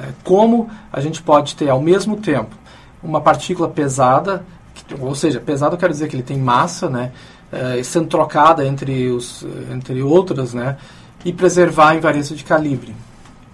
É, 0.00 0.08
como 0.24 0.70
a 0.92 1.00
gente 1.00 1.22
pode 1.22 1.54
ter 1.54 1.68
ao 1.68 1.80
mesmo 1.80 2.16
tempo 2.16 2.56
uma 3.02 3.20
partícula 3.20 3.68
pesada, 3.68 4.44
que, 4.74 4.94
ou 4.94 5.14
seja, 5.14 5.40
pesado 5.40 5.76
quer 5.76 5.90
dizer 5.90 6.08
que 6.08 6.16
ele 6.16 6.22
tem 6.22 6.38
massa, 6.38 6.88
né, 6.88 7.12
é, 7.50 7.82
sendo 7.82 8.06
trocada 8.06 8.64
entre, 8.64 9.10
os, 9.10 9.44
entre 9.70 10.02
outras, 10.02 10.54
né, 10.54 10.76
e 11.24 11.32
preservar 11.32 11.90
a 11.90 11.96
invariância 11.96 12.34
de 12.34 12.44
calibre. 12.44 12.94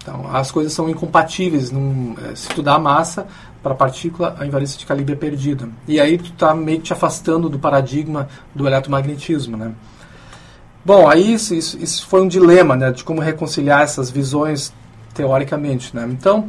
Então, 0.01 0.25
as 0.33 0.49
coisas 0.49 0.71
são 0.71 0.89
incompatíveis. 0.89 1.71
Num, 1.71 2.15
é, 2.29 2.35
se 2.35 2.47
tu 2.49 2.63
dá 2.63 2.79
massa 2.79 3.27
para 3.61 3.73
a 3.73 3.75
partícula, 3.75 4.35
a 4.39 4.45
invariância 4.45 4.79
de 4.79 4.85
calibre 4.85 5.13
é 5.13 5.17
perdida. 5.17 5.67
E 5.87 5.99
aí 5.99 6.17
tu 6.17 6.31
está 6.31 6.55
meio 6.55 6.77
que 6.77 6.85
te 6.85 6.93
afastando 6.93 7.49
do 7.49 7.59
paradigma 7.59 8.27
do 8.55 8.65
eletromagnetismo, 8.65 9.57
né. 9.57 9.73
Bom, 10.85 11.09
aí 11.09 11.33
isso, 11.33 11.53
isso, 11.53 11.77
isso 11.77 12.07
foi 12.07 12.21
um 12.21 12.27
dilema, 12.27 12.75
né, 12.75 12.91
de 12.91 13.03
como 13.03 13.19
reconciliar 13.19 13.81
essas 13.81 14.09
visões 14.09 14.73
teoricamente. 15.19 15.93
Né? 15.93 16.07
Então, 16.09 16.47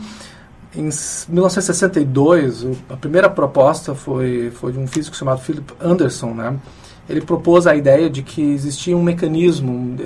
em 0.74 0.88
1962, 1.28 2.66
a 2.88 2.96
primeira 2.96 3.28
proposta 3.28 3.96
foi, 3.96 4.52
foi 4.52 4.72
de 4.72 4.78
um 4.78 4.86
físico 4.86 5.16
chamado 5.16 5.40
Philip 5.40 5.74
Anderson. 5.80 6.32
Né? 6.32 6.56
Ele 7.08 7.20
propôs 7.20 7.66
a 7.66 7.74
ideia 7.74 8.08
de 8.08 8.22
que 8.22 8.40
existia 8.40 8.96
um 8.96 9.02
mecanismo 9.02 9.96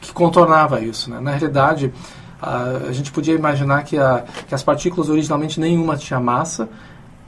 que 0.00 0.12
contornava 0.12 0.80
isso. 0.80 1.08
Né? 1.08 1.20
Na 1.20 1.30
realidade, 1.30 1.92
a, 2.40 2.88
a 2.88 2.92
gente 2.92 3.12
podia 3.12 3.34
imaginar 3.34 3.84
que, 3.84 3.96
a, 3.96 4.24
que 4.48 4.54
as 4.54 4.64
partículas 4.64 5.08
originalmente 5.08 5.60
nenhuma 5.60 5.96
tinha 5.96 6.18
massa, 6.18 6.68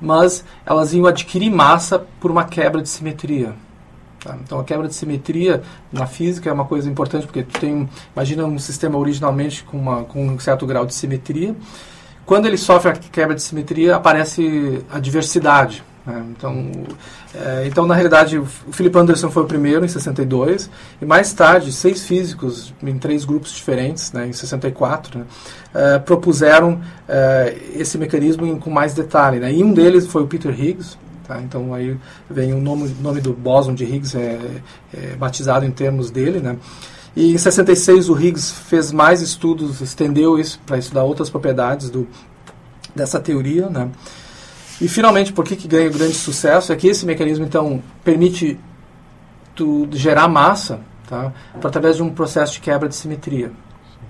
mas 0.01 0.45
elas 0.67 0.93
iam 0.93 1.07
adquirir 1.07 1.51
massa 1.51 2.05
por 2.19 2.33
uma 2.33 2.43
quebra 2.43 2.83
de 2.83 2.89
simetria. 2.89 3.55
Tá? 4.25 4.37
Então 4.43 4.59
a 4.59 4.65
quebra 4.65 4.89
de 4.89 4.95
simetria 4.95 5.63
na 5.93 6.07
física 6.07 6.49
é 6.49 6.53
uma 6.53 6.65
coisa 6.65 6.91
importante 6.91 7.27
porque 7.27 7.43
tu 7.43 7.61
tem, 7.61 7.87
imagina 8.17 8.47
um 8.47 8.59
sistema 8.59 8.99
originalmente 8.99 9.63
com, 9.65 9.77
uma, 9.77 10.03
com 10.05 10.27
um 10.27 10.39
certo 10.39 10.67
grau 10.67 10.87
de 10.87 10.95
simetria. 10.95 11.55
Quando 12.25 12.47
ele 12.47 12.57
sofre 12.57 12.91
a 12.91 12.95
quebra 12.95 13.35
de 13.35 13.43
simetria, 13.43 13.97
aparece 13.97 14.83
a 14.91 14.99
diversidade. 14.99 15.85
Né? 16.07 16.25
Então, 16.31 16.71
é, 17.35 17.67
então, 17.67 17.87
na 17.87 17.95
realidade, 17.95 18.39
o 18.39 18.47
Philip 18.47 18.97
Anderson 18.97 19.31
foi 19.31 19.43
o 19.43 19.47
primeiro, 19.47 19.85
em 19.85 19.89
62, 19.89 20.71
e 21.03 21.05
mais 21.05 21.33
tarde, 21.35 21.71
seis 21.71 22.07
físicos, 22.07 22.73
em 22.83 22.99
três 22.99 23.27
grupos 23.27 23.53
diferentes, 23.53 24.13
né, 24.13 24.27
em 24.27 24.33
64, 24.33 25.19
né, 25.19 25.25
é, 25.75 25.99
propuseram 25.99 26.81
é, 27.09 27.57
esse 27.75 27.99
mecanismo 27.99 28.59
com 28.59 28.71
mais 28.71 28.95
detalhe. 28.95 29.39
Né? 29.39 29.53
E 29.53 29.63
um 29.63 29.73
deles 29.73 30.07
foi 30.07 30.23
o 30.23 30.27
Peter 30.27 30.59
Higgs, 30.59 30.97
Tá? 31.27 31.41
Então 31.41 31.73
aí 31.73 31.97
vem 32.29 32.53
o 32.53 32.61
nome, 32.61 32.95
nome 33.01 33.21
do 33.21 33.33
bóson 33.33 33.75
de 33.75 33.85
Higgs 33.85 34.17
é, 34.17 34.61
é, 34.93 35.17
batizado 35.17 35.65
em 35.65 35.71
termos 35.71 36.11
dele, 36.11 36.39
né? 36.39 36.57
E 37.17 37.33
em 37.33 37.39
66 37.39 38.09
o 38.09 38.19
Higgs 38.19 38.53
fez 38.53 38.93
mais 38.93 39.23
estudos, 39.23 39.81
estendeu 39.81 40.39
isso 40.39 40.61
para 40.67 40.77
estudar 40.77 41.05
outras 41.05 41.31
propriedades 41.31 41.89
do, 41.89 42.07
dessa 42.95 43.19
teoria, 43.19 43.69
né? 43.71 43.91
E 44.81 44.89
finalmente, 44.89 45.33
por 45.33 45.45
que, 45.45 45.57
que 45.57 45.69
ganha 45.69 45.89
grande 45.89 46.15
sucesso? 46.15 46.73
É 46.73 46.77
que 46.77 46.89
esse 46.89 47.07
mecanismo 47.07 47.45
então 47.45 47.83
permite 48.03 48.59
tu 49.55 49.89
gerar 49.93 50.29
massa, 50.29 50.81
tá? 51.09 51.33
através 51.63 51.97
de 51.97 52.03
um 52.03 52.11
processo 52.11 52.55
de 52.55 52.61
quebra 52.61 52.89
de 52.89 52.95
simetria. 52.97 53.53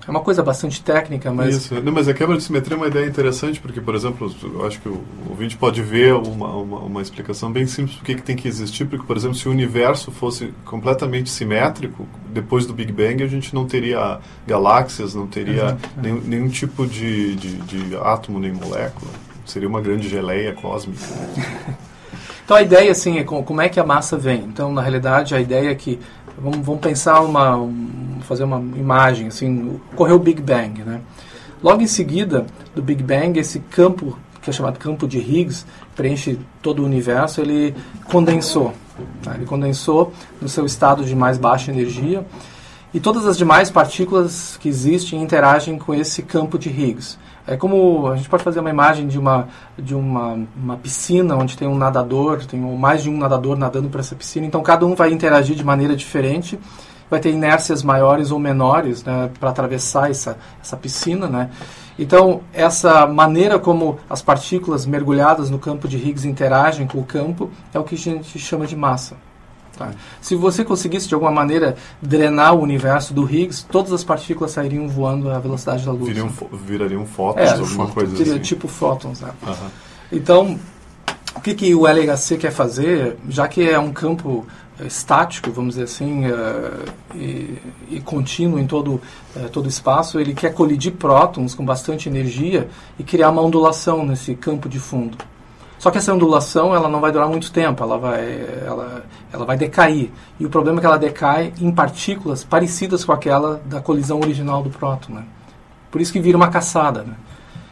É 0.07 0.11
uma 0.11 0.19
coisa 0.19 0.43
bastante 0.43 0.83
técnica, 0.83 1.31
mas... 1.31 1.55
Isso, 1.55 1.81
Não, 1.81 1.91
mas 1.91 2.07
a 2.07 2.13
quebra 2.13 2.37
de 2.37 2.43
simetria 2.43 2.75
é 2.75 2.77
uma 2.77 2.87
ideia 2.87 3.05
interessante, 3.05 3.59
porque, 3.59 3.81
por 3.81 3.95
exemplo, 3.95 4.33
eu 4.43 4.65
acho 4.65 4.79
que 4.79 4.87
o 4.87 5.01
ouvinte 5.29 5.57
pode 5.57 5.81
ver 5.81 6.13
uma, 6.13 6.49
uma, 6.55 6.79
uma 6.79 7.01
explicação 7.01 7.51
bem 7.51 7.65
simples 7.65 7.97
por 7.97 8.05
que 8.05 8.15
tem 8.15 8.35
que 8.35 8.47
existir, 8.47 8.85
porque, 8.85 9.05
por 9.05 9.17
exemplo, 9.17 9.35
se 9.35 9.47
o 9.47 9.51
universo 9.51 10.11
fosse 10.11 10.53
completamente 10.63 11.29
simétrico, 11.29 12.07
depois 12.29 12.65
do 12.65 12.73
Big 12.73 12.91
Bang 12.91 13.23
a 13.23 13.27
gente 13.27 13.53
não 13.53 13.65
teria 13.65 14.19
galáxias, 14.45 15.15
não 15.15 15.27
teria 15.27 15.77
nenhum, 15.97 16.21
nenhum, 16.21 16.49
tipo 16.49 16.85
de, 16.85 17.35
de, 17.35 17.57
de 17.57 17.95
átomo 17.97 18.39
nem 18.39 18.51
molécula. 18.51 19.11
Seria 19.45 19.67
uma 19.67 19.81
grande 19.81 20.09
geleia 20.09 20.53
cósmica. 20.53 21.01
Então 22.45 22.55
a 22.55 22.61
ideia 22.61 22.91
assim 22.91 23.17
é 23.17 23.23
como 23.23 23.59
é 23.59 23.67
que 23.67 23.79
a 23.79 23.83
massa 23.83 24.15
vem. 24.15 24.43
Então 24.43 24.71
na 24.71 24.79
realidade 24.79 25.33
a 25.33 25.41
ideia 25.41 25.71
é 25.71 25.75
que 25.75 25.99
vamos, 26.37 26.65
vamos 26.65 26.81
pensar 26.81 27.21
uma 27.21 27.57
um, 27.57 28.19
fazer 28.21 28.43
uma 28.43 28.59
imagem 28.77 29.27
assim, 29.27 29.79
ocorreu 29.93 30.15
o 30.15 30.19
Big 30.19 30.41
Bang, 30.41 30.83
né? 30.83 31.01
Logo 31.63 31.81
em 31.81 31.87
seguida 31.87 32.45
do 32.75 32.81
Big 32.81 33.01
Bang 33.01 33.39
esse 33.39 33.59
campo 33.59 34.17
que 34.41 34.51
é 34.51 34.53
chamado 34.53 34.77
campo 34.77 35.07
de 35.07 35.17
Higgs 35.17 35.65
preenche 35.95 36.37
todo 36.61 36.83
o 36.83 36.85
universo, 36.85 37.41
ele 37.41 37.73
condensou. 38.05 38.73
Tá? 39.23 39.33
Ele 39.33 39.45
condensou 39.45 40.13
no 40.39 40.47
seu 40.47 40.65
estado 40.65 41.03
de 41.03 41.15
mais 41.15 41.39
baixa 41.39 41.71
energia 41.71 42.23
e 42.95 42.99
todas 43.01 43.27
as 43.27 43.37
demais 43.37 43.69
partículas 43.69 44.57
que 44.57 44.69
existem 44.69 45.21
interagem 45.21 45.77
com 45.77 45.93
esse 45.93 46.23
campo 46.23 46.57
de 46.57 46.69
Higgs. 46.69 47.17
É 47.45 47.57
como 47.57 48.07
a 48.07 48.15
gente 48.15 48.29
pode 48.29 48.41
fazer 48.41 48.61
uma 48.61 48.69
imagem 48.69 49.05
de 49.05 49.19
uma 49.19 49.49
de 49.77 49.93
uma, 49.93 50.39
uma 50.55 50.77
piscina 50.77 51.35
onde 51.35 51.57
tem 51.57 51.67
um 51.67 51.75
nadador, 51.75 52.45
tem 52.45 52.57
mais 52.57 53.03
de 53.03 53.09
um 53.09 53.17
nadador 53.17 53.57
nadando 53.57 53.89
para 53.89 53.99
essa 53.99 54.15
piscina. 54.15 54.47
Então 54.47 54.63
cada 54.63 54.85
um 54.85 54.95
vai 54.95 55.11
interagir 55.11 55.57
de 55.57 55.63
maneira 55.63 55.93
diferente, 55.93 56.57
vai 57.09 57.19
ter 57.19 57.31
inércias 57.31 57.83
maiores 57.83 58.31
ou 58.31 58.39
menores 58.39 59.03
né, 59.03 59.29
para 59.41 59.49
atravessar 59.49 60.09
essa 60.09 60.37
essa 60.61 60.77
piscina, 60.77 61.27
né? 61.27 61.49
Então 61.99 62.43
essa 62.53 63.05
maneira 63.05 63.59
como 63.59 63.99
as 64.09 64.21
partículas 64.21 64.85
mergulhadas 64.85 65.49
no 65.49 65.59
campo 65.59 65.85
de 65.85 65.97
Higgs 65.97 66.25
interagem 66.25 66.87
com 66.87 66.99
o 66.99 67.03
campo 67.03 67.51
é 67.73 67.77
o 67.77 67.83
que 67.83 67.95
a 67.95 67.97
gente 67.97 68.39
chama 68.39 68.65
de 68.65 68.75
massa. 68.77 69.17
Tá? 69.75 69.91
Se 70.21 70.35
você 70.35 70.63
conseguisse 70.63 71.07
de 71.07 71.13
alguma 71.13 71.31
maneira 71.31 71.75
drenar 72.01 72.55
o 72.55 72.61
universo 72.61 73.13
do 73.13 73.29
Higgs, 73.29 73.65
todas 73.65 73.91
as 73.91 74.03
partículas 74.03 74.51
sairiam 74.51 74.87
voando 74.87 75.29
à 75.29 75.39
velocidade 75.39 75.85
da 75.85 75.91
luz. 75.91 76.07
Viriam, 76.07 76.29
virariam 76.65 77.05
fótons, 77.05 77.49
é, 77.49 77.53
alguma 77.53 77.87
coisa 77.87 78.21
assim. 78.21 78.39
Tipo 78.39 78.67
fótons. 78.67 79.21
Né? 79.21 79.31
Então, 80.11 80.59
o 81.35 81.41
que, 81.41 81.53
que 81.53 81.75
o 81.75 81.85
LHC 81.85 82.37
quer 82.37 82.51
fazer, 82.51 83.17
já 83.27 83.47
que 83.47 83.69
é 83.69 83.77
um 83.77 83.91
campo 83.91 84.47
eh, 84.79 84.87
estático, 84.87 85.51
vamos 85.51 85.75
dizer 85.75 85.83
assim, 85.83 86.25
uh, 86.27 86.85
e, 87.13 87.57
e, 87.91 88.01
contínuo 88.01 88.57
em 88.57 88.65
todo 88.65 89.01
uh, 89.35 89.49
todo 89.51 89.65
o 89.65 89.69
espaço, 89.69 90.19
ele 90.19 90.33
quer 90.33 90.53
colidir 90.53 90.93
prótons 90.93 91.53
com 91.53 91.65
bastante 91.65 92.07
energia 92.07 92.69
e 92.97 93.03
criar 93.03 93.29
uma 93.31 93.41
ondulação 93.41 94.05
nesse 94.05 94.33
campo 94.35 94.69
de 94.69 94.79
fundo. 94.79 95.17
Só 95.77 95.91
que 95.91 95.97
essa 95.97 96.13
ondulação 96.13 96.73
ela 96.73 96.89
não 96.89 96.99
vai 96.99 97.11
durar 97.11 97.27
muito 97.27 97.51
tempo, 97.51 97.83
ela 97.83 97.97
vai, 97.97 98.45
ela, 98.65 99.03
ela 99.31 99.45
vai 99.45 99.57
decair. 99.57 100.11
E 100.39 100.45
o 100.45 100.49
problema 100.49 100.79
é 100.79 100.81
que 100.81 100.85
ela 100.87 100.97
decai 100.97 101.53
em 101.59 101.71
partículas 101.71 102.43
parecidas 102.43 103.03
com 103.03 103.11
aquela 103.11 103.61
da 103.65 103.81
colisão 103.81 104.19
original 104.19 104.63
do 104.63 104.69
próton. 104.69 105.13
Né? 105.13 105.23
Por 105.91 106.01
isso 106.01 106.11
que 106.11 106.19
vira 106.19 106.37
uma 106.37 106.49
caçada. 106.49 107.03
Né? 107.03 107.13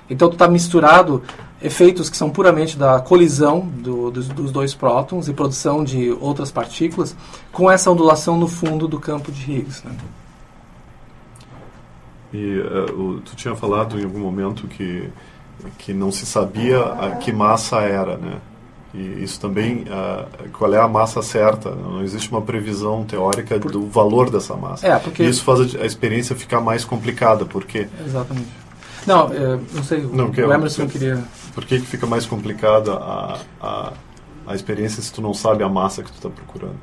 Então 0.10 0.30
tu 0.30 0.34
está 0.34 0.48
misturado 0.48 1.24
efeitos 1.62 2.10
que 2.10 2.18
são 2.18 2.30
puramente 2.30 2.78
da 2.78 3.00
colisão 3.00 3.62
do, 3.62 4.12
dos, 4.12 4.28
dos, 4.28 4.52
dois 4.52 4.74
prótons 4.76 5.30
e 5.30 5.34
produção 5.34 5.82
de 5.82 6.12
outras 6.20 6.52
partículas 6.52 7.16
com 7.54 7.72
essa 7.72 7.90
ondulação 7.90 8.38
no 8.38 8.50
fundo 8.50 8.86
do 8.86 9.00
campo 9.00 9.32
de 9.32 9.50
Higgs. 9.50 9.82
Né? 9.88 9.96
E 12.34 12.60
uh, 12.60 13.22
tu 13.22 13.36
tinha 13.36 13.56
falado 13.56 13.98
em 13.98 14.04
algum 14.04 14.20
momento 14.20 14.68
que 14.68 15.10
que 15.78 15.94
não 15.94 16.12
se 16.12 16.26
sabia 16.26 16.84
a 16.84 17.12
que 17.12 17.32
massa 17.32 17.82
era, 17.82 18.18
né? 18.18 18.38
E 18.94 19.24
isso 19.24 19.40
também, 19.40 19.84
uh, 19.84 20.50
qual 20.52 20.72
é 20.72 20.80
a 20.80 20.88
massa 20.88 21.22
certa? 21.24 21.72
Não 21.72 22.04
existe 22.04 22.30
uma 22.30 22.42
previsão 22.42 23.04
teórica 23.04 23.58
do 23.58 23.88
valor 23.88 24.30
dessa 24.30 24.56
massa. 24.56 24.88
É, 24.88 25.00
porque... 25.00 25.24
E 25.24 25.30
isso 25.30 25.44
faz 25.44 25.76
a 25.76 25.86
experiência 25.86 26.36
ficar 26.36 26.62
mais 26.62 26.86
complicada, 26.86 27.44
porque... 27.44 27.88
Exatamente. 28.06 28.50
Não, 29.08 29.34
é, 29.34 29.60
não 29.74 29.84
sei, 29.84 30.02
não, 30.02 30.32
que 30.32 30.42
o 30.42 30.54
Emerson 30.54 30.88
queria... 30.88 31.24
Por 31.56 31.66
que, 31.66 31.80
que 31.80 31.88
fica 31.88 32.06
mais 32.06 32.28
complicada 32.28 32.94
a, 32.94 33.40
a, 33.60 33.94
a 34.46 34.56
experiência 34.56 35.02
se 35.02 35.12
tu 35.12 35.22
não 35.22 35.34
sabe 35.34 35.64
a 35.64 35.70
massa 35.70 36.04
que 36.04 36.12
tu 36.12 36.16
está 36.16 36.30
procurando? 36.30 36.78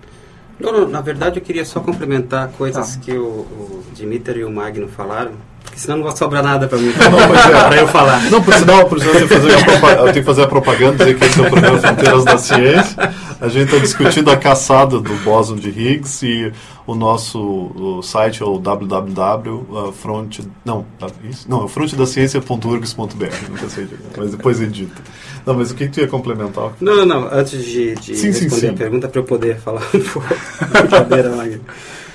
Não, 0.58 0.72
não, 0.72 0.88
na 0.88 1.00
verdade 1.00 1.38
eu 1.38 1.44
queria 1.44 1.64
só 1.64 1.80
complementar 1.80 2.48
coisas 2.50 2.96
tá. 2.96 3.02
que 3.02 3.12
o, 3.12 3.24
o 3.24 3.84
Dimitri 3.94 4.40
e 4.40 4.44
o 4.44 4.50
Magno 4.50 4.88
falaram 4.88 5.32
senão 5.76 5.98
não 5.98 6.04
vai 6.04 6.16
sobrar 6.16 6.42
nada 6.42 6.66
para 6.66 6.78
mim 6.78 6.90
é. 6.94 7.62
para 7.68 7.76
eu 7.76 7.88
falar. 7.88 8.30
Não, 8.30 8.42
por 8.42 8.54
sinal, 8.54 8.86
por 8.86 9.00
sinal 9.00 9.14
eu, 9.14 9.28
tenho 9.28 9.28
que 9.28 9.34
fazer 9.34 9.98
eu 9.98 10.04
tenho 10.04 10.12
que 10.12 10.22
fazer 10.22 10.42
a 10.42 10.46
propaganda, 10.46 11.04
dizer 11.04 11.18
que 11.18 11.24
esse 11.24 11.40
é 11.40 11.42
o 11.42 11.50
programa 11.50 11.78
Fronteiras 11.78 12.24
da 12.24 12.38
Ciência. 12.38 13.14
A 13.40 13.48
gente 13.48 13.72
está 13.72 13.78
discutindo 13.78 14.30
a 14.30 14.36
caçada 14.36 15.00
do 15.00 15.14
bóson 15.24 15.56
de 15.56 15.70
Higgs 15.70 16.26
e 16.26 16.52
o 16.86 16.94
nosso 16.94 17.40
o 17.40 18.02
site 18.02 18.42
é 18.42 18.46
o 18.46 18.58
www.front... 18.58 20.40
Não, 20.64 20.84
isso? 21.24 21.48
Não, 21.48 21.64
é 21.64 21.68
frontedaciencia.urgs.br, 21.68 23.48
nunca 23.48 23.68
sei, 23.68 23.88
mas 24.16 24.32
depois 24.32 24.60
edita. 24.60 25.00
Não, 25.46 25.54
mas 25.54 25.70
o 25.70 25.74
que, 25.74 25.86
que 25.86 25.92
tu 25.92 26.00
ia 26.00 26.08
complementar? 26.08 26.72
Não, 26.80 26.96
não, 26.96 27.06
não. 27.06 27.28
Antes 27.32 27.64
de, 27.64 27.94
de 27.94 28.14
sim, 28.14 28.26
responder 28.26 28.50
sim, 28.50 28.60
sim. 28.60 28.68
a 28.68 28.72
pergunta, 28.74 29.08
para 29.08 29.20
eu 29.20 29.24
poder 29.24 29.58
falar 29.58 29.82
um 29.94 30.00
pouco. 30.00 30.28
Brincadeira, 30.70 31.30
Magno. 31.34 31.60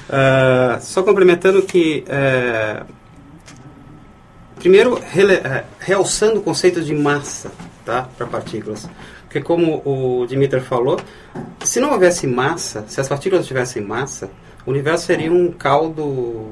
Uh, 0.10 0.82
só 0.82 1.02
complementando 1.02 1.62
que... 1.64 2.06
Uh, 2.08 2.86
primeiro, 4.66 4.96
uh, 4.96 5.64
realçando 5.80 6.40
o 6.40 6.42
conceito 6.42 6.82
de 6.82 6.92
massa 6.92 7.52
tá, 7.86 8.10
para 8.18 8.26
partículas. 8.26 8.90
Porque 9.22 9.40
como 9.40 9.84
o 9.86 10.26
Dimitri 10.26 10.60
falou, 10.60 11.00
se 11.64 11.80
não 11.80 11.92
houvesse 11.92 12.26
massa, 12.26 12.84
se 12.88 13.00
as 13.00 13.08
partículas 13.08 13.46
tivessem 13.46 13.84
massa, 13.84 14.28
o 14.66 14.72
universo 14.72 15.06
seria 15.06 15.32
um 15.32 15.52
caldo 15.52 16.48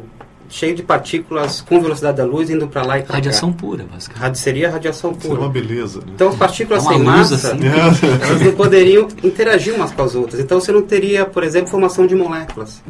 cheio 0.47 0.75
de 0.75 0.83
partículas 0.83 1.61
com 1.61 1.81
velocidade 1.81 2.17
da 2.17 2.23
luz 2.23 2.51
indo 2.51 2.67
para 2.67 2.83
lá 2.83 2.99
e 2.99 3.01
para 3.01 3.07
cá. 3.07 3.13
Radiação 3.15 3.51
pura, 3.51 3.83
basicamente. 3.91 4.37
Seria 4.37 4.69
radiação 4.69 5.11
pura. 5.11 5.21
Seria 5.29 5.39
uma 5.39 5.49
beleza. 5.49 5.99
Né? 6.01 6.11
Então, 6.13 6.29
as 6.29 6.35
partículas 6.35 6.85
é 6.85 6.89
sem 6.89 6.99
massa, 6.99 7.33
assim. 7.33 7.65
elas 8.21 8.41
não 8.41 8.51
poderiam 8.51 9.07
interagir 9.23 9.73
umas 9.73 9.91
com 9.91 10.03
as 10.03 10.13
outras. 10.13 10.39
Então, 10.39 10.61
você 10.61 10.71
não 10.71 10.83
teria, 10.83 11.25
por 11.25 11.43
exemplo, 11.43 11.69
formação 11.69 12.05
de 12.05 12.13
moléculas. 12.13 12.83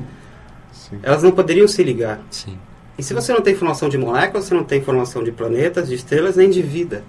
Sim. 0.74 1.00
Elas 1.02 1.24
não 1.24 1.32
poderiam 1.32 1.66
se 1.66 1.82
ligar. 1.82 2.20
Sim. 2.30 2.58
E 2.98 3.04
se 3.04 3.14
você 3.14 3.34
não 3.34 3.42
tem 3.42 3.56
formação 3.56 3.90
de 3.90 3.98
moléculas, 3.98 4.46
você 4.46 4.54
não 4.54 4.64
tem 4.64 4.82
formação 4.82 5.24
de 5.24 5.32
planetas, 5.32 5.90
de 5.90 5.96
estrelas, 5.96 6.36
nem 6.36 6.50
de 6.50 6.62
vida. 6.62 7.04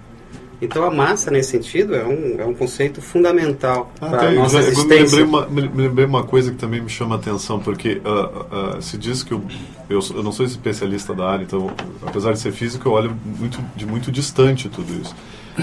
Então 0.61 0.83
a 0.83 0.91
massa, 0.91 1.29
nesse 1.29 1.51
sentido, 1.51 1.95
é 1.95 2.05
um, 2.05 2.39
é 2.39 2.45
um 2.45 2.53
conceito 2.53 3.01
fundamental 3.01 3.91
ah, 3.99 4.07
para 4.07 4.29
a 4.29 4.31
nossa 4.31 4.61
já, 4.61 4.69
existência. 4.69 4.95
Me 4.95 5.03
lembrei, 5.03 5.23
uma, 5.23 5.47
me 5.47 5.81
lembrei 5.83 6.05
uma 6.05 6.23
coisa 6.23 6.51
que 6.51 6.57
também 6.57 6.81
me 6.81 6.89
chama 6.89 7.15
a 7.15 7.17
atenção, 7.17 7.59
porque 7.59 8.01
uh, 8.05 8.77
uh, 8.77 8.81
se 8.81 8.97
diz 8.97 9.21
que 9.21 9.33
eu, 9.33 9.43
eu, 9.89 9.99
eu, 10.15 10.23
não 10.23 10.31
sou 10.31 10.45
especialista 10.45 11.13
da 11.13 11.29
área, 11.29 11.43
então, 11.43 11.69
apesar 12.05 12.31
de 12.31 12.39
ser 12.39 12.51
físico, 12.51 12.87
eu 12.87 12.93
olho 12.93 13.15
muito, 13.25 13.61
de 13.75 13.85
muito 13.85 14.11
distante 14.11 14.69
tudo 14.69 14.93
isso. 15.01 15.13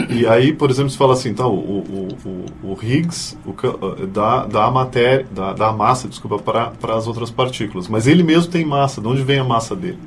E 0.08 0.26
aí, 0.26 0.52
por 0.52 0.70
exemplo, 0.70 0.90
se 0.90 0.96
fala 0.96 1.12
assim, 1.12 1.28
então, 1.28 1.52
o, 1.52 2.08
o, 2.24 2.68
o, 2.68 2.72
o 2.72 2.78
Higgs 2.82 3.36
o, 3.44 3.54
dá, 4.06 4.46
dá 4.46 4.64
a 4.64 4.70
matéria, 4.70 5.26
dá, 5.30 5.52
dá 5.52 5.68
a 5.68 5.72
massa, 5.72 6.08
desculpa, 6.08 6.38
para 6.38 6.94
as 6.94 7.06
outras 7.06 7.30
partículas. 7.30 7.88
Mas 7.88 8.06
ele 8.06 8.22
mesmo 8.22 8.50
tem 8.50 8.64
massa. 8.64 9.00
De 9.00 9.06
onde 9.06 9.22
vem 9.22 9.38
a 9.38 9.44
massa 9.44 9.76
dele? 9.76 9.98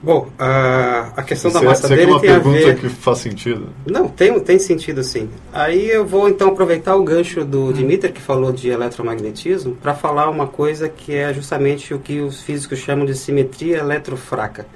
Bom, 0.00 0.28
a, 0.38 1.10
a 1.16 1.22
questão 1.24 1.50
da 1.50 1.60
massa 1.60 1.88
dele 1.88 2.02
é 2.02 2.06
uma 2.06 2.20
tem 2.20 2.30
pergunta 2.30 2.58
a 2.58 2.60
ver... 2.66 2.78
que 2.78 2.88
faz 2.88 3.18
sentido. 3.18 3.68
Não, 3.84 4.08
tem, 4.08 4.38
tem 4.38 4.58
sentido 4.58 5.02
sim. 5.02 5.28
Aí 5.52 5.90
eu 5.90 6.06
vou 6.06 6.28
então 6.28 6.50
aproveitar 6.50 6.94
o 6.94 7.02
gancho 7.02 7.44
do 7.44 7.64
hum. 7.64 7.72
Dimitri, 7.72 8.12
que 8.12 8.20
falou 8.20 8.52
de 8.52 8.68
eletromagnetismo, 8.68 9.74
para 9.74 9.94
falar 9.94 10.30
uma 10.30 10.46
coisa 10.46 10.88
que 10.88 11.16
é 11.16 11.34
justamente 11.34 11.92
o 11.92 11.98
que 11.98 12.20
os 12.20 12.40
físicos 12.42 12.78
chamam 12.78 13.04
de 13.04 13.14
simetria 13.16 13.78
eletrofraca. 13.78 14.66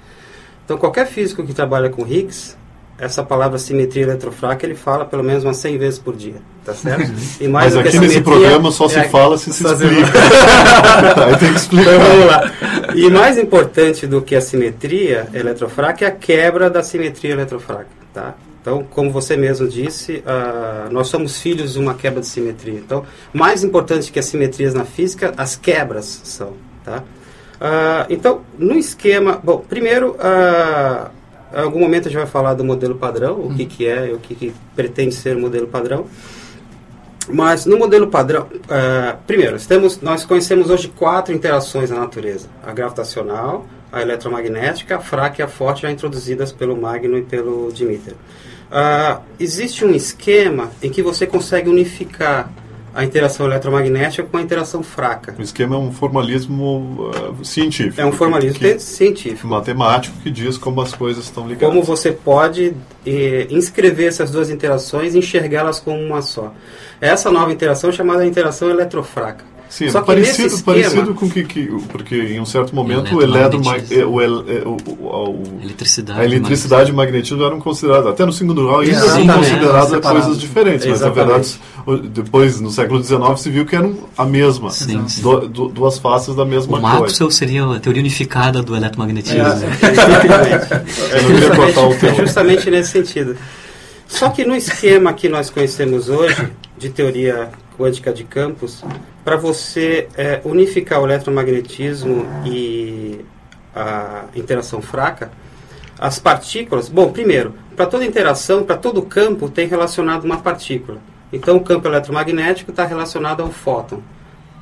Então, 0.64 0.76
qualquer 0.76 1.06
físico 1.06 1.44
que 1.44 1.54
trabalha 1.54 1.88
com 1.88 2.04
Higgs 2.04 2.56
essa 3.02 3.24
palavra 3.24 3.58
simetria 3.58 4.04
eletrofraca 4.04 4.64
ele 4.64 4.76
fala 4.76 5.04
pelo 5.04 5.24
menos 5.24 5.42
umas 5.42 5.56
100 5.56 5.76
vezes 5.76 5.98
por 5.98 6.14
dia, 6.14 6.36
tá 6.64 6.72
certo? 6.72 7.12
E 7.40 7.48
mais 7.48 7.74
Mas 7.74 7.84
aqui 7.84 7.98
nesse 7.98 8.20
programa 8.20 8.70
só 8.70 8.88
se 8.88 9.00
é 9.00 9.08
fala 9.08 9.36
se 9.36 9.52
se 9.52 9.66
explica. 9.66 10.20
Aí 11.26 11.36
tem 11.36 11.52
que 11.52 11.58
explicar. 11.58 11.94
Então, 11.94 12.06
vamos 12.06 12.26
lá. 12.26 12.52
E 12.94 13.10
mais 13.10 13.38
importante 13.38 14.06
do 14.06 14.22
que 14.22 14.36
a 14.36 14.40
simetria 14.40 15.26
eletrofraca 15.34 16.04
é 16.04 16.08
a 16.08 16.10
quebra 16.12 16.70
da 16.70 16.80
simetria 16.80 17.32
eletrofraca, 17.32 17.88
tá? 18.14 18.36
Então, 18.60 18.84
como 18.88 19.10
você 19.10 19.36
mesmo 19.36 19.66
disse, 19.66 20.22
uh, 20.24 20.92
nós 20.92 21.08
somos 21.08 21.40
filhos 21.40 21.72
de 21.72 21.80
uma 21.80 21.94
quebra 21.94 22.20
de 22.20 22.28
simetria. 22.28 22.78
Então, 22.78 23.04
mais 23.32 23.64
importante 23.64 24.12
que 24.12 24.20
as 24.20 24.26
simetrias 24.26 24.74
na 24.74 24.84
física, 24.84 25.34
as 25.36 25.56
quebras 25.56 26.20
são, 26.22 26.52
tá? 26.84 26.98
Uh, 26.98 28.06
então, 28.08 28.42
no 28.56 28.78
esquema... 28.78 29.40
Bom, 29.42 29.58
primeiro... 29.68 30.12
Uh, 30.12 31.21
em 31.54 31.60
algum 31.60 31.80
momento 31.80 32.08
a 32.08 32.10
gente 32.10 32.18
vai 32.18 32.26
falar 32.26 32.54
do 32.54 32.64
modelo 32.64 32.94
padrão, 32.94 33.40
o 33.40 33.54
que, 33.54 33.66
que 33.66 33.86
é, 33.86 34.12
o 34.12 34.18
que, 34.18 34.34
que 34.34 34.54
pretende 34.74 35.14
ser 35.14 35.36
o 35.36 35.40
modelo 35.40 35.66
padrão. 35.66 36.06
Mas 37.28 37.66
no 37.66 37.78
modelo 37.78 38.08
padrão, 38.08 38.48
uh, 38.52 39.16
primeiro, 39.26 39.56
temos, 39.66 40.00
nós 40.00 40.24
conhecemos 40.24 40.70
hoje 40.70 40.88
quatro 40.88 41.32
interações 41.32 41.90
na 41.90 42.00
natureza: 42.00 42.48
a 42.64 42.72
gravitacional, 42.72 43.66
a 43.92 44.02
eletromagnética, 44.02 44.96
a 44.96 45.00
fraca 45.00 45.40
e 45.40 45.44
a 45.44 45.48
forte, 45.48 45.82
já 45.82 45.90
introduzidas 45.90 46.50
pelo 46.50 46.76
Magno 46.76 47.16
e 47.16 47.22
pelo 47.22 47.70
Dimitri. 47.72 48.14
Uh, 48.14 49.20
existe 49.38 49.84
um 49.84 49.90
esquema 49.90 50.70
em 50.82 50.90
que 50.90 51.02
você 51.02 51.26
consegue 51.26 51.68
unificar 51.68 52.50
a 52.94 53.04
interação 53.04 53.46
eletromagnética 53.46 54.22
com 54.22 54.36
a 54.36 54.42
interação 54.42 54.82
fraca. 54.82 55.34
O 55.38 55.42
esquema 55.42 55.76
é 55.76 55.78
um 55.78 55.92
formalismo 55.92 57.10
uh, 57.10 57.44
científico. 57.44 58.00
É 58.00 58.04
um 58.04 58.12
formalismo 58.12 58.58
que, 58.58 58.78
científico. 58.78 59.46
Matemático 59.46 60.16
que 60.22 60.30
diz 60.30 60.58
como 60.58 60.80
as 60.80 60.94
coisas 60.94 61.24
estão 61.24 61.46
ligadas. 61.46 61.68
Como 61.68 61.82
você 61.82 62.12
pode 62.12 62.74
eh, 63.06 63.46
inscrever 63.50 64.08
essas 64.08 64.30
duas 64.30 64.50
interações 64.50 65.14
e 65.14 65.18
enxergá-las 65.18 65.80
como 65.80 65.98
uma 65.98 66.22
só. 66.22 66.52
Essa 67.00 67.30
nova 67.30 67.52
interação 67.52 67.90
é 67.90 67.92
chamada 67.92 68.26
interação 68.26 68.70
eletrofraca. 68.70 69.51
Sim, 69.72 69.88
Só 69.88 70.02
parecido, 70.02 70.48
esquema, 70.48 70.62
parecido 70.64 71.14
com 71.14 71.30
que, 71.30 71.44
que, 71.44 71.66
porque 71.88 72.14
em 72.14 72.38
um 72.38 72.44
certo 72.44 72.76
momento 72.76 73.16
o, 73.16 73.22
eletromagnetismo, 73.22 74.20
é, 74.20 75.64
eletricidade, 75.64 76.20
a 76.20 76.24
eletricidade 76.26 76.90
e 76.90 76.92
o 76.92 76.94
magnetismo 76.94 77.42
eram 77.42 77.58
considerados, 77.58 78.06
até 78.06 78.26
no 78.26 78.34
segundo 78.34 78.66
grau, 78.66 78.80
ainda 78.80 78.98
eram 78.98 79.38
consideradas 79.38 80.06
coisas 80.06 80.38
diferentes, 80.38 80.86
mas 80.86 81.00
Exatamente. 81.00 81.16
na 81.16 81.24
verdade, 81.24 82.08
depois, 82.10 82.60
no 82.60 82.70
século 82.70 83.02
XIX, 83.02 83.40
se 83.40 83.48
viu 83.48 83.64
que 83.64 83.74
eram 83.74 83.96
a 84.14 84.26
mesma, 84.26 84.70
sim, 84.70 85.08
sim. 85.08 85.22
Do, 85.22 85.48
do, 85.48 85.68
duas 85.68 85.96
faces 85.96 86.34
da 86.34 86.44
mesma 86.44 86.76
o 86.76 86.82
Maxwell 86.82 87.30
seria 87.30 87.64
a 87.64 87.80
teoria 87.80 88.02
unificada 88.02 88.62
do 88.62 88.76
eletromagnetismo. 88.76 89.40
É, 89.40 89.52
é, 91.16 91.20
justamente, 91.22 92.20
justamente 92.20 92.70
nesse 92.70 92.90
sentido. 92.90 93.38
Só 94.12 94.28
que 94.28 94.44
no 94.44 94.54
esquema 94.54 95.14
que 95.14 95.26
nós 95.26 95.48
conhecemos 95.48 96.10
hoje, 96.10 96.52
de 96.76 96.90
teoria 96.90 97.48
quântica 97.78 98.12
de 98.12 98.24
campos, 98.24 98.84
para 99.24 99.36
você 99.36 100.06
é, 100.14 100.38
unificar 100.44 101.00
o 101.00 101.06
eletromagnetismo 101.06 102.26
e 102.44 103.24
a 103.74 104.26
interação 104.36 104.82
fraca, 104.82 105.32
as 105.98 106.18
partículas. 106.18 106.90
Bom, 106.90 107.10
primeiro, 107.10 107.54
para 107.74 107.86
toda 107.86 108.04
interação, 108.04 108.64
para 108.64 108.76
todo 108.76 109.00
campo, 109.00 109.48
tem 109.48 109.66
relacionado 109.66 110.24
uma 110.24 110.40
partícula. 110.40 110.98
Então, 111.32 111.56
o 111.56 111.60
campo 111.60 111.88
eletromagnético 111.88 112.70
está 112.70 112.84
relacionado 112.84 113.40
ao 113.40 113.50
fóton. 113.50 114.02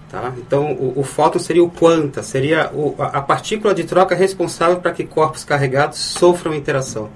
Tá? 0.08 0.32
Então, 0.38 0.72
o, 0.74 1.00
o 1.00 1.02
fóton 1.02 1.40
seria 1.40 1.64
o 1.64 1.68
quanta, 1.68 2.22
seria 2.22 2.70
o, 2.72 2.94
a 2.98 3.20
partícula 3.20 3.74
de 3.74 3.82
troca 3.82 4.14
responsável 4.14 4.76
para 4.76 4.92
que 4.92 5.04
corpos 5.04 5.42
carregados 5.42 5.98
sofram 5.98 6.54
interação. 6.54 7.10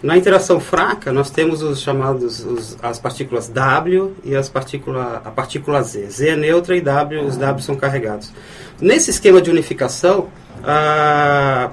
Na 0.00 0.16
interação 0.16 0.60
fraca, 0.60 1.12
nós 1.12 1.28
temos 1.28 1.60
os 1.60 1.80
chamados 1.80 2.44
os, 2.44 2.76
as 2.80 3.00
partículas 3.00 3.48
W 3.48 4.14
e 4.22 4.36
as 4.36 4.48
partícula, 4.48 5.20
a 5.24 5.30
partícula 5.30 5.82
Z. 5.82 6.08
Z 6.08 6.28
é 6.28 6.36
neutra 6.36 6.76
e 6.76 6.80
W, 6.80 7.24
os 7.24 7.36
W 7.36 7.62
são 7.64 7.74
carregados. 7.74 8.32
Nesse 8.80 9.10
esquema 9.10 9.42
de 9.42 9.50
unificação, 9.50 10.28
a, 10.62 11.70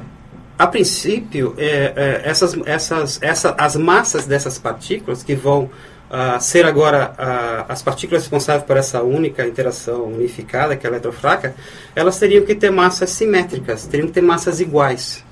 a 0.58 0.66
princípio, 0.66 1.54
é, 1.56 1.94
é, 1.96 2.22
essas, 2.26 2.58
essas, 2.66 3.22
essa, 3.22 3.56
as 3.60 3.76
massas 3.76 4.26
dessas 4.26 4.58
partículas 4.58 5.22
que 5.22 5.36
vão 5.36 5.70
uh, 6.10 6.42
ser 6.42 6.66
agora 6.66 7.14
uh, 7.20 7.72
as 7.72 7.84
partículas 7.84 8.24
responsáveis 8.24 8.66
por 8.66 8.76
essa 8.76 9.04
única 9.04 9.46
interação 9.46 10.06
unificada, 10.06 10.76
que 10.76 10.88
é 10.88 10.90
a 10.90 10.94
eletrofraca, 10.94 11.54
elas 11.96 12.18
teriam 12.18 12.44
que 12.44 12.56
ter 12.56 12.72
massas 12.72 13.12
simétricas, 13.12 13.86
teriam 13.86 14.08
que 14.08 14.14
ter 14.14 14.24
massas 14.24 14.60
iguais. 14.60 15.24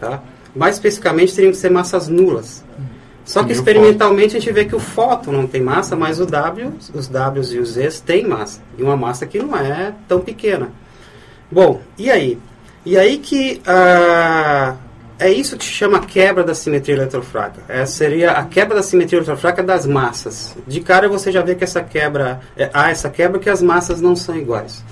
Tá? 0.00 0.20
Mais 0.54 0.76
especificamente 0.76 1.34
teriam 1.34 1.50
que 1.50 1.58
ser 1.58 1.70
massas 1.70 2.08
nulas. 2.08 2.64
Só 3.24 3.42
que 3.42 3.52
experimentalmente 3.52 4.36
a 4.36 4.40
gente 4.40 4.52
vê 4.52 4.66
que 4.66 4.76
o 4.76 4.78
fóton 4.78 5.32
não 5.32 5.46
tem 5.46 5.62
massa, 5.62 5.96
mas 5.96 6.20
o 6.20 6.26
W, 6.26 6.74
os 6.92 7.08
Ws 7.08 7.52
e 7.52 7.58
os 7.58 7.70
Zs 7.70 8.00
têm 8.00 8.26
massa. 8.26 8.60
E 8.76 8.82
uma 8.82 8.96
massa 8.96 9.26
que 9.26 9.38
não 9.38 9.56
é 9.56 9.94
tão 10.06 10.20
pequena. 10.20 10.70
Bom, 11.50 11.80
e 11.96 12.10
aí? 12.10 12.38
E 12.84 12.98
aí 12.98 13.16
que 13.16 13.62
ah, 13.66 14.74
é 15.18 15.32
isso 15.32 15.56
que 15.56 15.64
se 15.64 15.70
chama 15.70 16.00
quebra 16.00 16.44
da 16.44 16.54
simetria 16.54 16.96
eletrofraca. 16.96 17.62
É, 17.66 17.86
seria 17.86 18.32
a 18.32 18.44
quebra 18.44 18.76
da 18.76 18.82
simetria 18.82 19.18
eletrofraca 19.18 19.62
das 19.62 19.86
massas. 19.86 20.54
De 20.66 20.80
cara 20.80 21.08
você 21.08 21.32
já 21.32 21.40
vê 21.40 21.54
que 21.54 21.64
essa 21.64 21.82
quebra, 21.82 22.40
é, 22.56 22.68
há 22.74 22.90
essa 22.90 23.08
quebra 23.08 23.38
que 23.38 23.48
as 23.48 23.62
massas 23.62 24.02
não 24.02 24.14
são 24.14 24.36
iguais. 24.36 24.84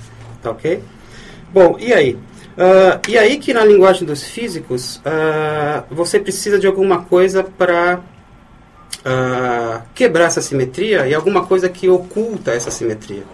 Tá 0.43 0.51
ok? 0.51 0.83
Bom, 1.53 1.77
e 1.79 1.93
aí? 1.93 2.19
Uh, 2.53 3.01
e 3.09 3.17
aí 3.17 3.39
que 3.39 3.55
na 3.55 3.65
linguagem 3.65 4.07
dos 4.07 4.25
físicos 4.25 4.97
uh, 4.97 5.85
você 5.91 6.21
precisa 6.21 6.59
de 6.59 6.67
alguma 6.67 7.03
coisa 7.05 7.43
para 7.43 8.01
uh, 9.01 9.83
quebrar 9.95 10.27
essa 10.27 10.43
simetria 10.43 11.07
e 11.07 11.15
alguma 11.15 11.47
coisa 11.47 11.69
que 11.69 11.89
oculta 11.89 12.51
essa 12.53 12.71
simetria. 12.71 13.25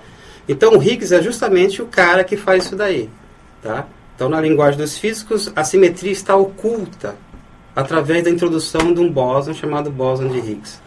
Então 0.49 0.77
o 0.77 0.83
Higgs 0.83 1.13
é 1.13 1.21
justamente 1.21 1.83
o 1.83 1.87
cara 1.87 2.23
que 2.23 2.37
faz 2.37 2.65
isso 2.65 2.77
daí. 2.77 3.11
Tá? 3.63 3.87
Então, 4.15 4.29
na 4.29 4.41
linguagem 4.41 4.79
dos 4.79 4.99
físicos, 4.99 5.53
a 5.55 5.63
simetria 5.63 6.11
está 6.11 6.35
oculta 6.35 7.15
através 7.75 8.25
da 8.25 8.31
introdução 8.31 8.93
de 8.93 9.01
um 9.01 9.09
bóson 9.11 9.55
chamado 9.55 9.91
bóson 9.91 10.27
de 10.29 10.39
Higgs. 10.39 10.81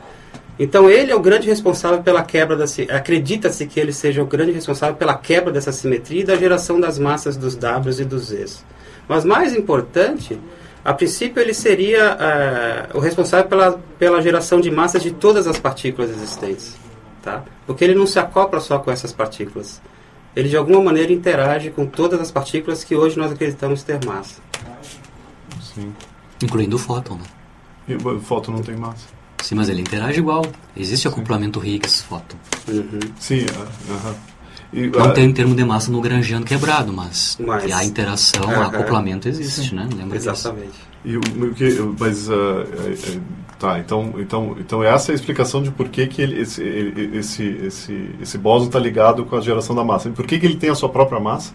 Então, 0.64 0.88
ele 0.88 1.12
é 1.12 1.16
o 1.16 1.20
grande 1.20 1.48
responsável 1.48 2.04
pela 2.04 2.22
quebra 2.22 2.56
da 2.56 2.66
acredita-se 2.96 3.66
que 3.66 3.80
ele 3.80 3.92
seja 3.92 4.22
o 4.22 4.28
grande 4.28 4.52
responsável 4.52 4.96
pela 4.96 5.18
quebra 5.18 5.52
dessa 5.52 5.72
simetria 5.72 6.22
e 6.22 6.24
da 6.24 6.36
geração 6.36 6.80
das 6.80 7.00
massas 7.00 7.36
dos 7.36 7.56
Ws 7.56 8.00
e 8.00 8.06
dos 8.06 8.28
Zs. 8.28 8.64
Mas 9.08 9.26
mais 9.26 9.56
importante, 9.56 10.40
a 10.86 10.94
princípio 10.94 11.42
ele 11.42 11.56
seria 11.56 12.16
uh, 12.94 12.96
o 12.96 13.00
responsável 13.00 13.50
pela, 13.50 13.82
pela 13.98 14.22
geração 14.22 14.62
de 14.62 14.70
massas 14.70 15.02
de 15.02 15.10
todas 15.10 15.48
as 15.48 15.58
partículas 15.58 16.12
existentes, 16.12 16.78
tá? 17.24 17.44
Porque 17.66 17.84
ele 17.84 17.96
não 17.96 18.06
se 18.06 18.20
acopla 18.20 18.60
só 18.60 18.78
com 18.78 18.92
essas 18.92 19.12
partículas. 19.12 19.82
Ele 20.36 20.48
de 20.48 20.58
alguma 20.58 20.80
maneira 20.80 21.12
interage 21.12 21.72
com 21.72 21.88
todas 21.88 22.22
as 22.22 22.30
partículas 22.30 22.84
que 22.84 22.96
hoje 22.96 23.18
nós 23.18 23.32
acreditamos 23.32 23.82
ter 23.82 24.00
massa. 24.06 24.40
Sim. 25.74 25.92
Incluindo 26.44 26.76
o 26.76 26.80
fóton, 26.80 27.16
né? 27.16 27.24
E 27.88 27.96
o 27.96 28.20
fóton 28.20 28.52
não 28.52 28.62
tem 28.62 28.76
massa. 28.76 29.21
Sim, 29.42 29.56
mas 29.56 29.70
ele 29.70 29.82
interage 29.82 30.20
igual. 30.20 30.46
Existe 30.76 31.08
acoplamento 31.08 31.66
Higgs-fóton. 31.66 32.38
Uhum. 32.68 33.00
Sim, 33.20 33.42
uh, 33.42 34.10
uh 34.10 34.32
e, 34.74 34.88
não 34.88 35.10
uh, 35.10 35.14
tem 35.14 35.32
termo 35.34 35.54
de 35.54 35.66
massa 35.66 35.92
no 35.92 36.00
grangiano 36.00 36.46
quebrado, 36.46 36.94
mas, 36.94 37.38
mas 37.46 37.70
a 37.72 37.84
interação, 37.84 38.48
o 38.48 38.62
acoplamento 38.62 39.28
existe, 39.28 39.70
sim. 39.70 39.76
né? 39.76 39.88
Lembra 39.94 40.16
Exatamente. 40.16 40.68
Disso. 40.68 40.92
E 41.04 41.18
o 41.18 41.54
que, 41.54 41.78
mas 42.00 42.30
uh, 42.30 42.64
tá, 43.60 43.80
então, 43.80 44.14
então, 44.18 44.56
então 44.60 44.84
essa 44.84 45.12
é 45.12 45.14
a 45.14 45.16
explicação 45.16 45.62
de 45.62 45.72
por 45.72 45.90
que, 45.90 46.08
que 46.08 46.22
ele, 46.22 46.40
esse, 46.40 46.64
esse, 47.14 47.44
esse, 47.44 48.16
esse 48.22 48.38
bóson 48.38 48.68
está 48.68 48.80
ligado 48.80 49.26
com 49.26 49.36
a 49.36 49.42
geração 49.42 49.76
da 49.76 49.84
massa. 49.84 50.08
E 50.08 50.12
por 50.12 50.26
que, 50.26 50.40
que 50.40 50.46
ele 50.46 50.58
tem 50.58 50.70
a 50.70 50.76
sua 50.76 50.90
própria 50.90 51.20
massa? 51.20 51.54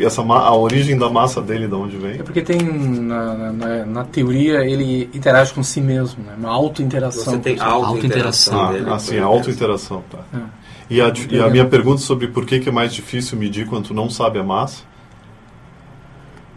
Essa 0.00 0.22
a 0.22 0.56
origem 0.56 0.96
da 0.96 1.10
massa 1.10 1.40
dele 1.40 1.68
de 1.68 1.74
onde 1.74 1.96
vem? 1.96 2.20
É 2.20 2.22
porque 2.22 2.40
tem 2.40 2.58
na, 2.58 3.52
na, 3.52 3.86
na 3.86 4.04
teoria 4.04 4.64
ele 4.64 5.10
interage 5.12 5.52
com 5.52 5.62
si 5.62 5.80
mesmo, 5.80 6.24
né? 6.24 6.34
Uma 6.36 6.50
auto-interação. 6.50 7.24
Você 7.24 7.38
tem 7.38 7.60
auto-interação. 7.60 8.60
Ah, 8.60 8.94
assim, 8.94 9.18
a 9.18 9.24
auto-interação, 9.24 10.02
tá. 10.10 10.18
É. 10.32 10.66
E 10.88 11.00
a, 11.00 11.12
e 11.30 11.40
a 11.40 11.48
minha 11.48 11.66
pergunta 11.66 12.00
sobre 12.00 12.28
por 12.28 12.46
que, 12.46 12.60
que 12.60 12.68
é 12.68 12.72
mais 12.72 12.94
difícil 12.94 13.36
medir 13.36 13.66
quando 13.66 13.88
tu 13.88 13.94
não 13.94 14.08
sabe 14.08 14.38
a 14.38 14.44
massa? 14.44 14.82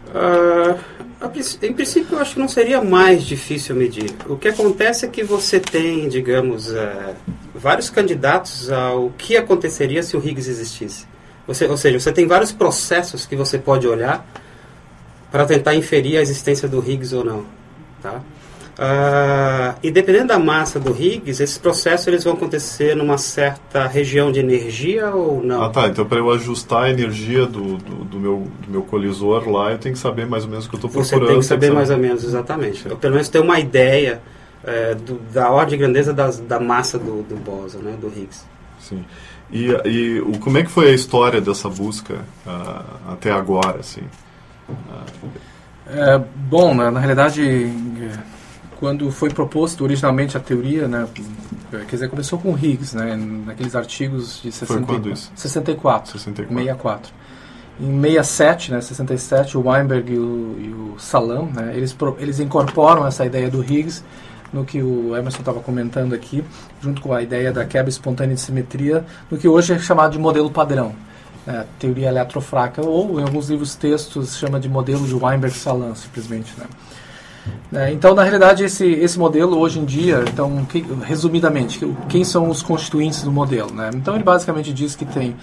Uh, 0.08 0.78
em 1.62 1.72
princípio, 1.72 2.16
eu 2.16 2.20
acho 2.20 2.34
que 2.34 2.40
não 2.40 2.48
seria 2.48 2.82
mais 2.82 3.24
difícil 3.24 3.76
medir. 3.76 4.10
O 4.28 4.36
que 4.36 4.48
acontece 4.48 5.04
é 5.04 5.08
que 5.08 5.22
você 5.22 5.60
tem, 5.60 6.08
digamos, 6.08 6.70
uh, 6.70 7.14
vários 7.54 7.90
candidatos 7.90 8.70
ao 8.70 9.10
que 9.10 9.36
aconteceria 9.36 10.02
se 10.02 10.16
o 10.16 10.20
Higgs 10.24 10.48
existisse. 10.48 11.09
Você, 11.50 11.66
ou 11.66 11.76
seja, 11.76 11.98
você 11.98 12.12
tem 12.12 12.28
vários 12.28 12.52
processos 12.52 13.26
que 13.26 13.34
você 13.34 13.58
pode 13.58 13.86
olhar 13.86 14.24
para 15.32 15.44
tentar 15.44 15.74
inferir 15.74 16.16
a 16.16 16.22
existência 16.22 16.68
do 16.68 16.78
Higgs 16.78 17.14
ou 17.14 17.24
não. 17.24 17.44
Tá? 18.00 18.20
Uh, 18.78 19.76
e 19.82 19.90
dependendo 19.90 20.28
da 20.28 20.38
massa 20.38 20.78
do 20.78 20.90
Higgs, 20.90 21.42
esses 21.42 21.58
processos 21.58 22.06
eles 22.06 22.22
vão 22.22 22.34
acontecer 22.34 22.94
numa 22.94 23.18
certa 23.18 23.88
região 23.88 24.30
de 24.30 24.38
energia 24.38 25.10
ou 25.10 25.42
não? 25.42 25.64
Ah, 25.64 25.68
tá. 25.70 25.88
Então, 25.88 26.06
para 26.06 26.18
eu 26.18 26.30
ajustar 26.30 26.84
a 26.84 26.90
energia 26.90 27.46
do, 27.46 27.78
do, 27.78 28.04
do, 28.04 28.20
meu, 28.20 28.46
do 28.64 28.70
meu 28.70 28.82
colisor 28.82 29.48
lá, 29.50 29.72
eu 29.72 29.78
tenho 29.78 29.94
que 29.96 30.00
saber 30.00 30.26
mais 30.26 30.44
ou 30.44 30.50
menos 30.50 30.66
o 30.66 30.68
que 30.68 30.76
eu 30.76 30.78
estou 30.78 30.90
procurando. 30.90 31.26
Você 31.26 31.32
tem 31.32 31.38
que 31.40 31.46
saber 31.46 31.72
mais 31.72 31.90
ou 31.90 31.98
menos, 31.98 32.22
exatamente. 32.22 32.88
Ou 32.88 32.96
pelo 32.96 33.14
menos 33.14 33.28
ter 33.28 33.40
uma 33.40 33.58
ideia 33.58 34.22
é, 34.62 34.94
do, 34.94 35.14
da 35.32 35.50
ordem 35.50 35.70
de 35.70 35.84
grandeza 35.84 36.14
das, 36.14 36.38
da 36.38 36.60
massa 36.60 36.96
do, 36.96 37.22
do 37.24 37.34
bóson, 37.36 37.78
né, 37.80 37.96
do 38.00 38.06
Higgs. 38.06 38.46
Sim. 38.78 39.04
E, 39.52 39.66
e 39.84 40.20
o, 40.20 40.38
como 40.38 40.58
é 40.58 40.62
que 40.62 40.70
foi 40.70 40.90
a 40.90 40.94
história 40.94 41.40
dessa 41.40 41.68
busca 41.68 42.14
uh, 42.46 43.12
até 43.12 43.32
agora, 43.32 43.80
assim? 43.80 44.02
Uh, 44.68 45.28
é, 45.88 46.18
bom, 46.18 46.72
na, 46.72 46.90
na, 46.90 47.00
realidade, 47.00 47.68
quando 48.78 49.10
foi 49.10 49.30
proposto 49.30 49.82
originalmente 49.82 50.36
a 50.36 50.40
teoria, 50.40 50.86
né, 50.86 51.06
quer 51.70 51.96
dizer, 51.96 52.08
começou 52.08 52.38
com 52.38 52.56
Higgs, 52.56 52.96
né, 52.96 53.16
naqueles 53.16 53.74
artigos 53.74 54.40
de 54.40 54.52
60, 54.52 54.66
foi 54.66 54.84
quando 54.84 55.10
isso? 55.10 55.32
64, 55.34 56.12
64. 56.12 56.54
64. 56.54 57.12
Em 57.80 58.00
67, 58.00 58.70
né, 58.72 58.80
67, 58.80 59.58
o 59.58 59.68
Weinberg 59.68 60.12
e 60.12 60.18
o, 60.18 60.56
e 60.58 60.68
o 60.68 60.94
Salam, 60.98 61.46
né, 61.46 61.72
eles, 61.74 61.96
eles 62.18 62.38
incorporam 62.38 63.04
essa 63.04 63.26
ideia 63.26 63.50
do 63.50 63.64
Higgs 63.64 64.04
no 64.52 64.64
que 64.64 64.82
o 64.82 65.16
Emerson 65.16 65.40
estava 65.40 65.60
comentando 65.60 66.14
aqui, 66.14 66.44
junto 66.80 67.00
com 67.00 67.12
a 67.12 67.22
ideia 67.22 67.52
da 67.52 67.64
quebra 67.64 67.88
espontânea 67.88 68.34
de 68.34 68.40
simetria, 68.40 69.04
no 69.30 69.38
que 69.38 69.48
hoje 69.48 69.72
é 69.72 69.78
chamado 69.78 70.12
de 70.12 70.18
modelo 70.18 70.50
padrão, 70.50 70.94
é, 71.46 71.64
teoria 71.78 72.08
eletrofraca, 72.08 72.84
ou 72.84 73.20
em 73.20 73.22
alguns 73.22 73.48
livros 73.48 73.74
textos 73.74 74.36
chama 74.36 74.58
de 74.58 74.68
modelo 74.68 75.06
de 75.06 75.14
Weinberg-Salan, 75.14 75.94
simplesmente. 75.94 76.52
Né? 76.58 76.66
É, 77.72 77.92
então, 77.92 78.14
na 78.14 78.22
realidade, 78.22 78.64
esse, 78.64 78.86
esse 78.86 79.18
modelo 79.18 79.58
hoje 79.58 79.78
em 79.78 79.84
dia, 79.84 80.24
então, 80.28 80.64
que, 80.64 80.84
resumidamente, 81.04 81.80
quem 82.08 82.24
são 82.24 82.48
os 82.48 82.62
constituintes 82.62 83.22
do 83.22 83.32
modelo? 83.32 83.72
Né? 83.72 83.90
Então, 83.94 84.14
ele 84.14 84.24
basicamente 84.24 84.72
diz 84.72 84.94
que 84.94 85.04
tem 85.04 85.36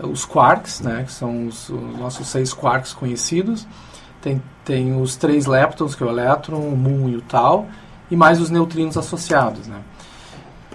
os 0.00 0.24
quarks, 0.24 0.80
né, 0.80 1.04
que 1.06 1.12
são 1.12 1.46
os, 1.46 1.68
os 1.68 1.98
nossos 1.98 2.26
seis 2.26 2.52
quarks 2.52 2.92
conhecidos, 2.92 3.66
tem, 4.20 4.42
tem 4.64 5.00
os 5.00 5.16
três 5.16 5.46
leptons, 5.46 5.94
que 5.94 6.02
é 6.02 6.06
o 6.06 6.08
elétron, 6.08 6.58
o 6.58 6.76
muon 6.76 7.08
e 7.10 7.16
o 7.16 7.20
tau, 7.20 7.68
e 8.14 8.16
mais 8.16 8.40
os 8.40 8.48
neutrinos 8.48 8.96
associados, 8.96 9.66
né? 9.66 9.80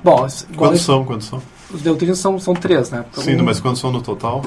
Bom, 0.04 0.28
quantos 0.56 0.82
são? 0.82 1.06
Quantos 1.06 1.28
são? 1.28 1.42
Os 1.74 1.82
neutrinos 1.82 2.20
são, 2.20 2.38
são 2.38 2.54
três, 2.54 2.90
né? 2.92 3.06
Sim, 3.14 3.38
um, 3.38 3.44
mas 3.44 3.60
quantos 3.60 3.80
são 3.80 3.92
no 3.92 4.02
total? 4.02 4.44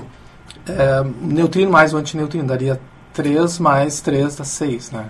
É, 0.67 1.05
neutrino 1.21 1.71
mais 1.71 1.95
o 1.95 1.97
antineutrino 1.97 2.47
daria 2.47 2.79
3 3.15 3.59
mais 3.59 4.01
3 4.01 4.37
dá 4.37 4.45
6, 4.45 4.91
né? 4.91 5.07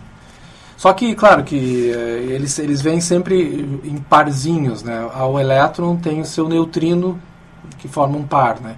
Só 0.77 0.92
que, 0.92 1.14
claro, 1.14 1.45
que 1.45 1.90
é, 1.90 2.35
eles, 2.35 2.59
eles 2.59 2.81
vêm 2.81 3.01
sempre 3.01 3.81
em 3.85 3.97
parzinhos, 3.97 4.83
né? 4.83 5.05
O 5.05 5.38
elétron 5.38 5.97
tem 5.97 6.21
o 6.21 6.25
seu 6.25 6.49
neutrino, 6.49 7.21
que 7.79 7.88
forma 7.88 8.16
um 8.16 8.25
par, 8.25 8.61
né? 8.61 8.77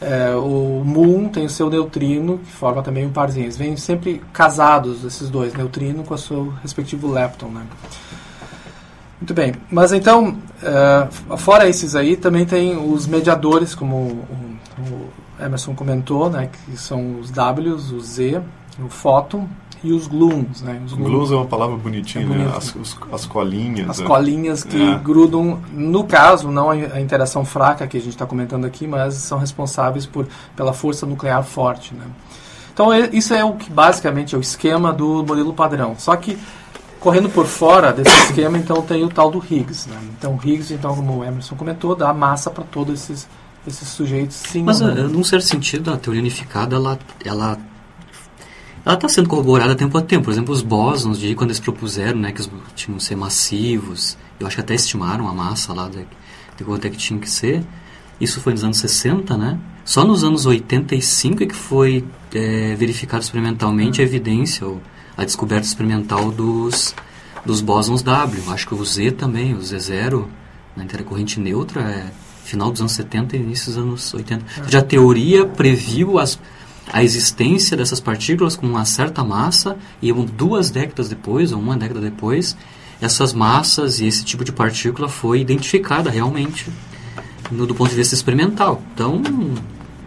É, 0.00 0.34
o 0.34 0.82
muon 0.84 1.28
tem 1.28 1.44
o 1.44 1.50
seu 1.50 1.68
neutrino, 1.68 2.38
que 2.38 2.52
forma 2.52 2.82
também 2.82 3.06
um 3.06 3.10
parzinho. 3.10 3.44
Eles 3.44 3.56
vêm 3.56 3.76
sempre 3.76 4.22
casados, 4.32 5.04
esses 5.04 5.28
dois, 5.28 5.52
neutrino 5.54 6.02
com 6.04 6.14
o 6.14 6.18
seu 6.18 6.52
respectivo 6.62 7.10
lepton, 7.10 7.48
né? 7.48 7.66
Muito 9.20 9.34
bem. 9.34 9.52
Mas 9.70 9.92
então, 9.92 10.36
uh, 10.62 11.36
fora 11.36 11.68
esses 11.68 11.94
aí, 11.94 12.16
também 12.16 12.46
tem 12.46 12.76
os 12.76 13.06
mediadores, 13.06 13.74
como 13.74 13.96
o, 13.96 14.26
o, 14.78 15.44
Emerson 15.44 15.74
comentou, 15.74 16.30
né, 16.30 16.48
que 16.48 16.76
são 16.76 17.18
os 17.20 17.30
Ws, 17.30 17.92
o 17.92 18.00
Z, 18.00 18.40
o 18.82 18.88
fóton 18.88 19.46
e 19.84 19.92
os 19.92 20.06
gluons. 20.06 20.62
Né, 20.62 20.80
os 20.84 20.94
gluons 20.94 21.30
é 21.30 21.34
uma 21.34 21.46
palavra 21.46 21.76
bonitinha, 21.76 22.24
é 22.24 22.28
né? 22.28 22.52
As, 22.56 22.74
os, 22.74 22.96
as 23.12 23.26
colinhas. 23.26 23.90
As 23.90 24.00
é. 24.00 24.04
colinhas 24.04 24.64
que 24.64 24.82
é. 24.82 24.98
grudam, 24.98 25.60
no 25.72 26.04
caso, 26.04 26.50
não 26.50 26.70
a, 26.70 27.00
interação 27.00 27.44
fraca 27.44 27.86
que 27.86 27.98
a 27.98 28.00
gente 28.00 28.14
está 28.14 28.24
comentando 28.24 28.64
aqui, 28.64 28.86
mas 28.86 29.14
são 29.14 29.38
responsáveis 29.38 30.06
por, 30.06 30.26
pela 30.56 30.72
força 30.72 31.04
nuclear 31.04 31.42
forte. 31.42 31.94
Né. 31.94 32.04
Então, 32.72 32.88
isso 33.12 33.34
é 33.34 33.44
o 33.44 33.52
que 33.54 33.70
basicamente 33.70 34.34
é 34.34 34.38
o 34.38 34.40
esquema 34.40 34.92
do 34.94 35.22
modelo 35.24 35.52
padrão. 35.52 35.94
Só 35.98 36.16
que 36.16 36.38
correndo 37.00 37.30
por 37.30 37.46
fora 37.46 37.92
desse 37.92 38.14
esquema, 38.24 38.58
então 38.58 38.82
tem 38.82 39.02
o 39.02 39.08
tal 39.08 39.30
do 39.30 39.38
Higgs. 39.38 39.88
Né? 39.88 39.98
Então, 40.16 40.34
o 40.36 40.40
Higgs, 40.46 40.72
então, 40.72 40.94
como 40.94 41.18
o 41.18 41.24
Emerson 41.24 41.56
comentou, 41.56 41.96
dá 41.96 42.12
massa 42.12 42.50
para 42.50 42.62
todos 42.62 42.94
esses, 42.94 43.28
esses 43.66 43.88
sujeitos. 43.88 44.36
Sim, 44.36 44.62
Mas, 44.62 44.80
não. 44.80 44.90
Eh, 44.90 45.02
num 45.04 45.24
certo 45.24 45.46
sentido, 45.46 45.90
a 45.90 45.96
teoria 45.96 46.20
unificada, 46.20 46.76
ela 46.76 46.98
ela 47.24 47.58
ela 48.84 48.94
está 48.94 49.08
sendo 49.08 49.28
corroborada 49.28 49.74
tempo 49.74 49.96
a 49.98 50.02
tempo. 50.02 50.24
Por 50.24 50.30
exemplo, 50.30 50.54
os 50.54 50.62
bósons, 50.62 51.18
de 51.18 51.34
quando 51.34 51.50
eles 51.50 51.60
propuseram 51.60 52.18
né, 52.18 52.32
que 52.32 52.42
tinham 52.74 52.98
que 52.98 53.04
ser 53.04 53.16
massivos, 53.16 54.16
eu 54.38 54.46
acho 54.46 54.56
que 54.56 54.62
até 54.62 54.74
estimaram 54.74 55.28
a 55.28 55.34
massa 55.34 55.72
lá 55.72 55.88
de, 55.88 56.06
de 56.56 56.64
quanto 56.64 56.86
é 56.86 56.90
que 56.90 56.96
tinha 56.96 57.18
que 57.18 57.28
ser. 57.28 57.62
Isso 58.20 58.40
foi 58.40 58.52
nos 58.52 58.64
anos 58.64 58.78
60, 58.78 59.36
né? 59.36 59.58
Só 59.84 60.04
nos 60.04 60.22
anos 60.22 60.46
85 60.46 61.42
é 61.42 61.46
que 61.46 61.54
foi 61.54 62.04
é, 62.34 62.74
verificado 62.74 63.22
experimentalmente 63.22 64.00
a 64.00 64.04
evidência, 64.04 64.66
ou 64.66 64.80
a 65.16 65.24
descoberta 65.24 65.66
experimental 65.66 66.30
dos, 66.30 66.94
dos 67.44 67.60
bósons 67.60 68.02
W. 68.02 68.42
Acho 68.50 68.66
que 68.66 68.74
o 68.74 68.84
Z 68.84 69.12
também, 69.12 69.54
o 69.54 69.58
Z0, 69.58 70.26
na 70.76 70.84
intercorrente 70.84 71.38
neutra, 71.38 71.82
é 71.82 72.10
final 72.44 72.70
dos 72.70 72.80
anos 72.80 72.92
70 72.92 73.36
e 73.36 73.40
início 73.40 73.66
dos 73.66 73.78
anos 73.78 74.14
80. 74.14 74.44
Ou 74.58 74.64
seja, 74.64 74.78
a 74.78 74.82
teoria 74.82 75.46
previu 75.46 76.18
as, 76.18 76.38
a 76.92 77.02
existência 77.02 77.76
dessas 77.76 78.00
partículas 78.00 78.56
com 78.56 78.66
uma 78.66 78.84
certa 78.84 79.22
massa 79.22 79.76
e 80.02 80.12
duas 80.12 80.70
décadas 80.70 81.08
depois, 81.08 81.52
ou 81.52 81.60
uma 81.60 81.76
década 81.76 82.00
depois, 82.00 82.56
essas 83.00 83.32
massas 83.32 84.00
e 84.00 84.06
esse 84.06 84.24
tipo 84.24 84.44
de 84.44 84.52
partícula 84.52 85.08
foi 85.08 85.40
identificada 85.40 86.10
realmente 86.10 86.66
no, 87.50 87.66
do 87.66 87.74
ponto 87.74 87.90
de 87.90 87.96
vista 87.96 88.14
experimental. 88.14 88.82
Então, 88.94 89.22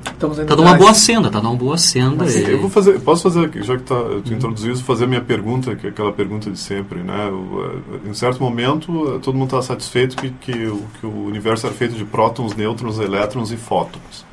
Estamos 0.06 0.38
tá 0.38 0.56
numa 0.56 0.76
boa 0.76 0.94
senda, 0.94 1.30
tá 1.30 1.42
numa 1.42 1.56
boa 1.56 1.78
senda. 1.78 2.26
E... 2.26 2.52
Eu 2.52 2.62
vou 2.62 2.70
fazer, 2.70 3.00
posso 3.00 3.24
fazer, 3.24 3.64
já 3.64 3.78
que 3.78 3.84
tá, 3.84 3.96
tu 3.96 4.30
uhum. 4.30 4.36
introduziu 4.36 4.74
isso, 4.74 4.84
fazer 4.84 5.06
a 5.06 5.08
minha 5.08 5.22
pergunta, 5.22 5.76
que 5.76 5.88
é 5.88 5.90
aquela 5.90 6.12
pergunta 6.12 6.50
de 6.50 6.58
sempre, 6.58 7.04
né? 7.04 7.30
Eh, 7.30 8.10
em 8.10 8.14
certo 8.14 8.42
momento, 8.42 9.20
todo 9.22 9.36
mundo 9.36 9.56
está 9.56 9.62
satisfeito 9.62 10.16
que, 10.16 10.30
que, 10.30 10.66
o, 10.68 10.84
que 11.00 11.06
o 11.06 11.26
universo 11.26 11.66
era 11.66 11.76
feito 11.76 11.96
de 11.96 12.06
prótons, 12.06 12.56
nêutrons, 12.56 13.00
elétrons 13.00 13.52
e 13.52 13.58
fótons, 13.58 14.26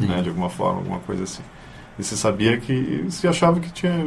né? 0.00 0.22
De 0.22 0.28
alguma 0.28 0.50
forma, 0.50 0.78
alguma 0.80 0.98
coisa 1.00 1.24
assim. 1.24 1.42
E 1.98 2.04
se 2.04 2.16
sabia 2.16 2.58
que 2.58 3.06
se 3.10 3.26
achava 3.26 3.58
que 3.58 3.70
tinha 3.72 4.06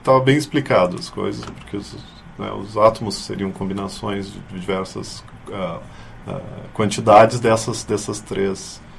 estava 0.00 0.20
bem 0.20 0.36
explicado 0.36 0.96
as 0.96 1.08
coisas, 1.10 1.44
porque 1.44 1.76
os, 1.76 1.96
né, 2.38 2.50
os 2.52 2.76
átomos 2.76 3.14
seriam 3.14 3.50
combinações 3.52 4.32
de 4.32 4.40
diversas 4.58 5.22
uh, 5.48 5.78
uh, 6.26 6.40
quantidades 6.72 7.38
dessas 7.38 7.84
dessas 7.84 8.20
três 8.20 8.76
uh, 8.78 8.89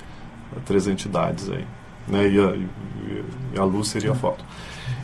três 0.66 0.88
entidades 0.88 1.50
aí, 1.50 1.66
né? 2.08 2.30
E 2.30 2.40
a, 2.40 2.56
e 3.56 3.60
a 3.60 3.64
luz 3.64 3.88
seria 3.88 4.12
a 4.12 4.16
foto. 4.16 4.44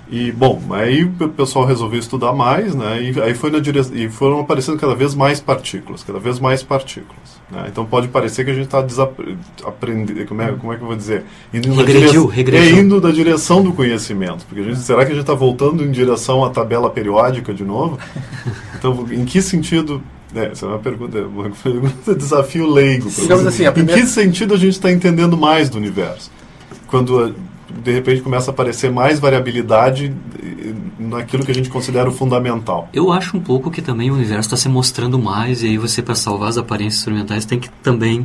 E, 0.09 0.31
bom, 0.31 0.61
aí 0.71 1.03
o 1.03 1.29
pessoal 1.29 1.65
resolveu 1.65 1.99
estudar 1.99 2.31
mais, 2.31 2.73
né? 2.73 3.01
E 3.01 3.21
aí 3.21 3.33
foi 3.33 3.51
na 3.51 3.59
direção, 3.59 3.93
e 3.93 4.07
foram 4.09 4.39
aparecendo 4.39 4.79
cada 4.79 4.95
vez 4.95 5.13
mais 5.13 5.41
partículas, 5.41 6.01
cada 6.01 6.17
vez 6.17 6.39
mais 6.39 6.63
partículas. 6.63 7.41
Né? 7.51 7.65
Então 7.67 7.85
pode 7.85 8.07
parecer 8.07 8.45
que 8.45 8.51
a 8.51 8.53
gente 8.53 8.65
está 8.65 8.81
desaprendendo, 8.81 10.25
como 10.25 10.41
é, 10.41 10.51
como 10.53 10.71
é 10.71 10.77
que 10.77 10.81
eu 10.81 10.87
vou 10.87 10.95
dizer? 10.95 11.25
Indo 11.53 11.73
regrediu, 11.73 12.23
dire... 12.23 12.35
regrediu. 12.35 12.77
É 12.77 12.79
indo 12.79 13.01
da 13.01 13.11
direção 13.11 13.61
do 13.61 13.73
conhecimento. 13.73 14.45
Porque 14.45 14.61
a 14.61 14.63
gente, 14.63 14.79
será 14.79 15.05
que 15.05 15.11
a 15.11 15.15
gente 15.15 15.23
está 15.23 15.33
voltando 15.33 15.83
em 15.83 15.91
direção 15.91 16.43
à 16.45 16.49
tabela 16.49 16.89
periódica 16.89 17.53
de 17.53 17.65
novo? 17.65 17.99
Então, 18.77 19.07
em 19.11 19.25
que 19.25 19.41
sentido 19.41 20.01
é, 20.35 20.45
essa 20.51 20.65
é 20.65 20.69
uma 20.69 20.79
pergunta, 20.79 21.19
uma 21.19 21.49
pergunta 21.49 22.13
desafio 22.15 22.67
leigo. 22.67 23.09
Digamos 23.09 23.45
assim, 23.45 23.71
primeira... 23.71 23.99
Em 23.99 24.03
que 24.03 24.09
sentido 24.09 24.53
a 24.53 24.57
gente 24.57 24.73
está 24.73 24.91
entendendo 24.91 25.37
mais 25.37 25.69
do 25.69 25.77
universo? 25.77 26.31
Quando 26.87 27.35
de 27.69 27.91
repente 27.91 28.21
começa 28.21 28.51
a 28.51 28.53
aparecer 28.53 28.91
mais 28.91 29.19
variabilidade 29.19 30.13
naquilo 30.97 31.45
que 31.45 31.51
a 31.51 31.55
gente 31.55 31.69
considera 31.69 32.09
o 32.09 32.11
fundamental. 32.11 32.89
Eu 32.93 33.11
acho 33.11 33.37
um 33.37 33.39
pouco 33.39 33.69
que 33.69 33.81
também 33.81 34.09
o 34.09 34.13
universo 34.13 34.47
está 34.47 34.57
se 34.57 34.69
mostrando 34.69 35.19
mais 35.19 35.63
e 35.63 35.67
aí 35.67 35.77
você 35.77 36.01
para 36.01 36.15
salvar 36.15 36.49
as 36.49 36.57
aparências 36.57 36.99
experimentais 36.99 37.45
tem 37.45 37.59
que 37.59 37.69
também 37.83 38.21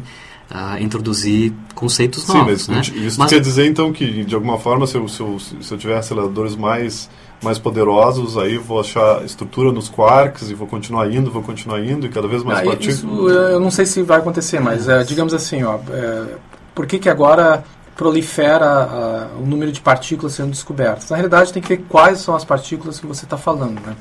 uh, 0.51 0.81
introduzir 0.81 1.53
conceitos 1.75 2.25
Sim, 2.25 2.39
novos. 2.39 2.63
Sim, 2.63 2.73
mas 2.73 2.89
né? 2.89 2.99
isso 2.99 3.19
mas... 3.19 3.31
quer 3.31 3.41
dizer 3.41 3.67
então 3.67 3.93
que 3.93 4.25
de 4.25 4.35
alguma 4.35 4.59
forma 4.59 4.87
se 4.87 4.97
eu, 4.97 5.09
se 5.09 5.21
eu, 5.21 5.39
se 5.39 5.73
eu 5.73 5.79
tiver 5.79 5.97
aceleradores 5.97 6.57
mais 6.57 7.11
mais 7.43 7.59
poderosos, 7.59 8.39
aí 8.39 8.57
vou 8.57 8.81
achar 8.81 9.25
estrutura 9.25 9.73
nos 9.73 9.89
quarks 9.89 10.51
e 10.51 10.55
vou 10.55 10.67
continuar 10.67 11.11
indo, 11.11 11.31
vou 11.31 11.43
continuar 11.43 11.81
indo 11.81 12.07
e 12.07 12.09
cada 12.09 12.29
vez 12.29 12.43
mais 12.43 12.61
ah, 12.61 12.65
partículas. 12.65 12.99
Isso 12.99 13.29
eu 13.29 13.61
não 13.61 13.71
sei 13.71 13.85
se 13.85 14.03
vai 14.03 14.19
acontecer, 14.19 14.61
mas 14.61 14.89
é, 14.89 15.03
digamos 15.03 15.35
assim, 15.35 15.63
ó, 15.63 15.79
é, 15.91 16.37
por 16.75 16.87
que 16.87 16.99
que 16.99 17.09
agora 17.09 17.65
prolifera 17.97 19.29
uh, 19.37 19.43
o 19.43 19.47
número 19.47 19.71
de 19.71 19.81
partículas 19.81 20.33
sendo 20.33 20.51
descobertas. 20.51 21.11
Na 21.11 21.17
realidade, 21.17 21.53
tem 21.53 21.63
que 21.63 21.69
ver 21.69 21.85
quais 21.89 22.19
são 22.19 22.35
as 22.35 22.45
partículas 22.45 22.99
que 22.99 23.07
você 23.07 23.25
está 23.25 23.37
falando. 23.37 23.81
Né? 23.81 23.95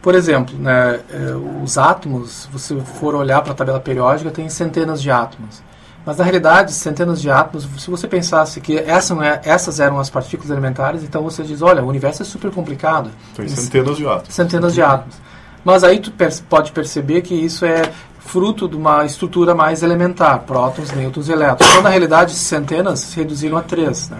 Por 0.00 0.14
exemplo, 0.14 0.56
né, 0.56 1.00
eh, 1.10 1.34
os 1.62 1.76
átomos, 1.76 2.30
se 2.42 2.48
você 2.48 2.80
for 2.80 3.14
olhar 3.16 3.42
para 3.42 3.52
a 3.52 3.54
tabela 3.54 3.80
periódica, 3.80 4.30
tem 4.30 4.48
centenas 4.48 5.02
de 5.02 5.10
átomos. 5.10 5.60
Mas 6.06 6.18
na 6.18 6.24
realidade, 6.24 6.72
centenas 6.72 7.20
de 7.20 7.28
átomos, 7.28 7.68
se 7.78 7.90
você 7.90 8.06
pensasse 8.06 8.60
que 8.60 8.78
essa 8.78 9.12
é, 9.26 9.40
essas 9.44 9.80
eram 9.80 9.98
as 9.98 10.08
partículas 10.08 10.50
elementares, 10.52 11.02
então 11.02 11.20
você 11.20 11.42
diz, 11.42 11.62
olha, 11.62 11.82
o 11.82 11.88
universo 11.88 12.22
é 12.22 12.24
super 12.24 12.52
complicado. 12.52 13.10
Tem 13.34 13.48
centenas 13.48 13.96
de 13.96 14.06
átomos. 14.06 14.32
Centenas 14.34 14.72
de 14.72 14.82
átomos. 14.82 15.16
Mas 15.64 15.82
aí 15.82 15.98
tu 15.98 16.12
pode 16.48 16.70
perceber 16.70 17.22
que 17.22 17.34
isso 17.34 17.64
é 17.64 17.90
fruto 18.20 18.68
de 18.68 18.76
uma 18.76 19.04
estrutura 19.04 19.52
mais 19.52 19.82
elementar, 19.82 20.40
prótons, 20.40 20.92
nêutrons 20.92 21.28
e 21.28 21.32
elétrons. 21.32 21.68
Então, 21.70 21.82
na 21.82 21.88
realidade, 21.88 22.34
centenas 22.34 23.00
se 23.00 23.16
reduziram 23.16 23.56
a 23.56 23.62
três. 23.62 24.08
Né? 24.08 24.18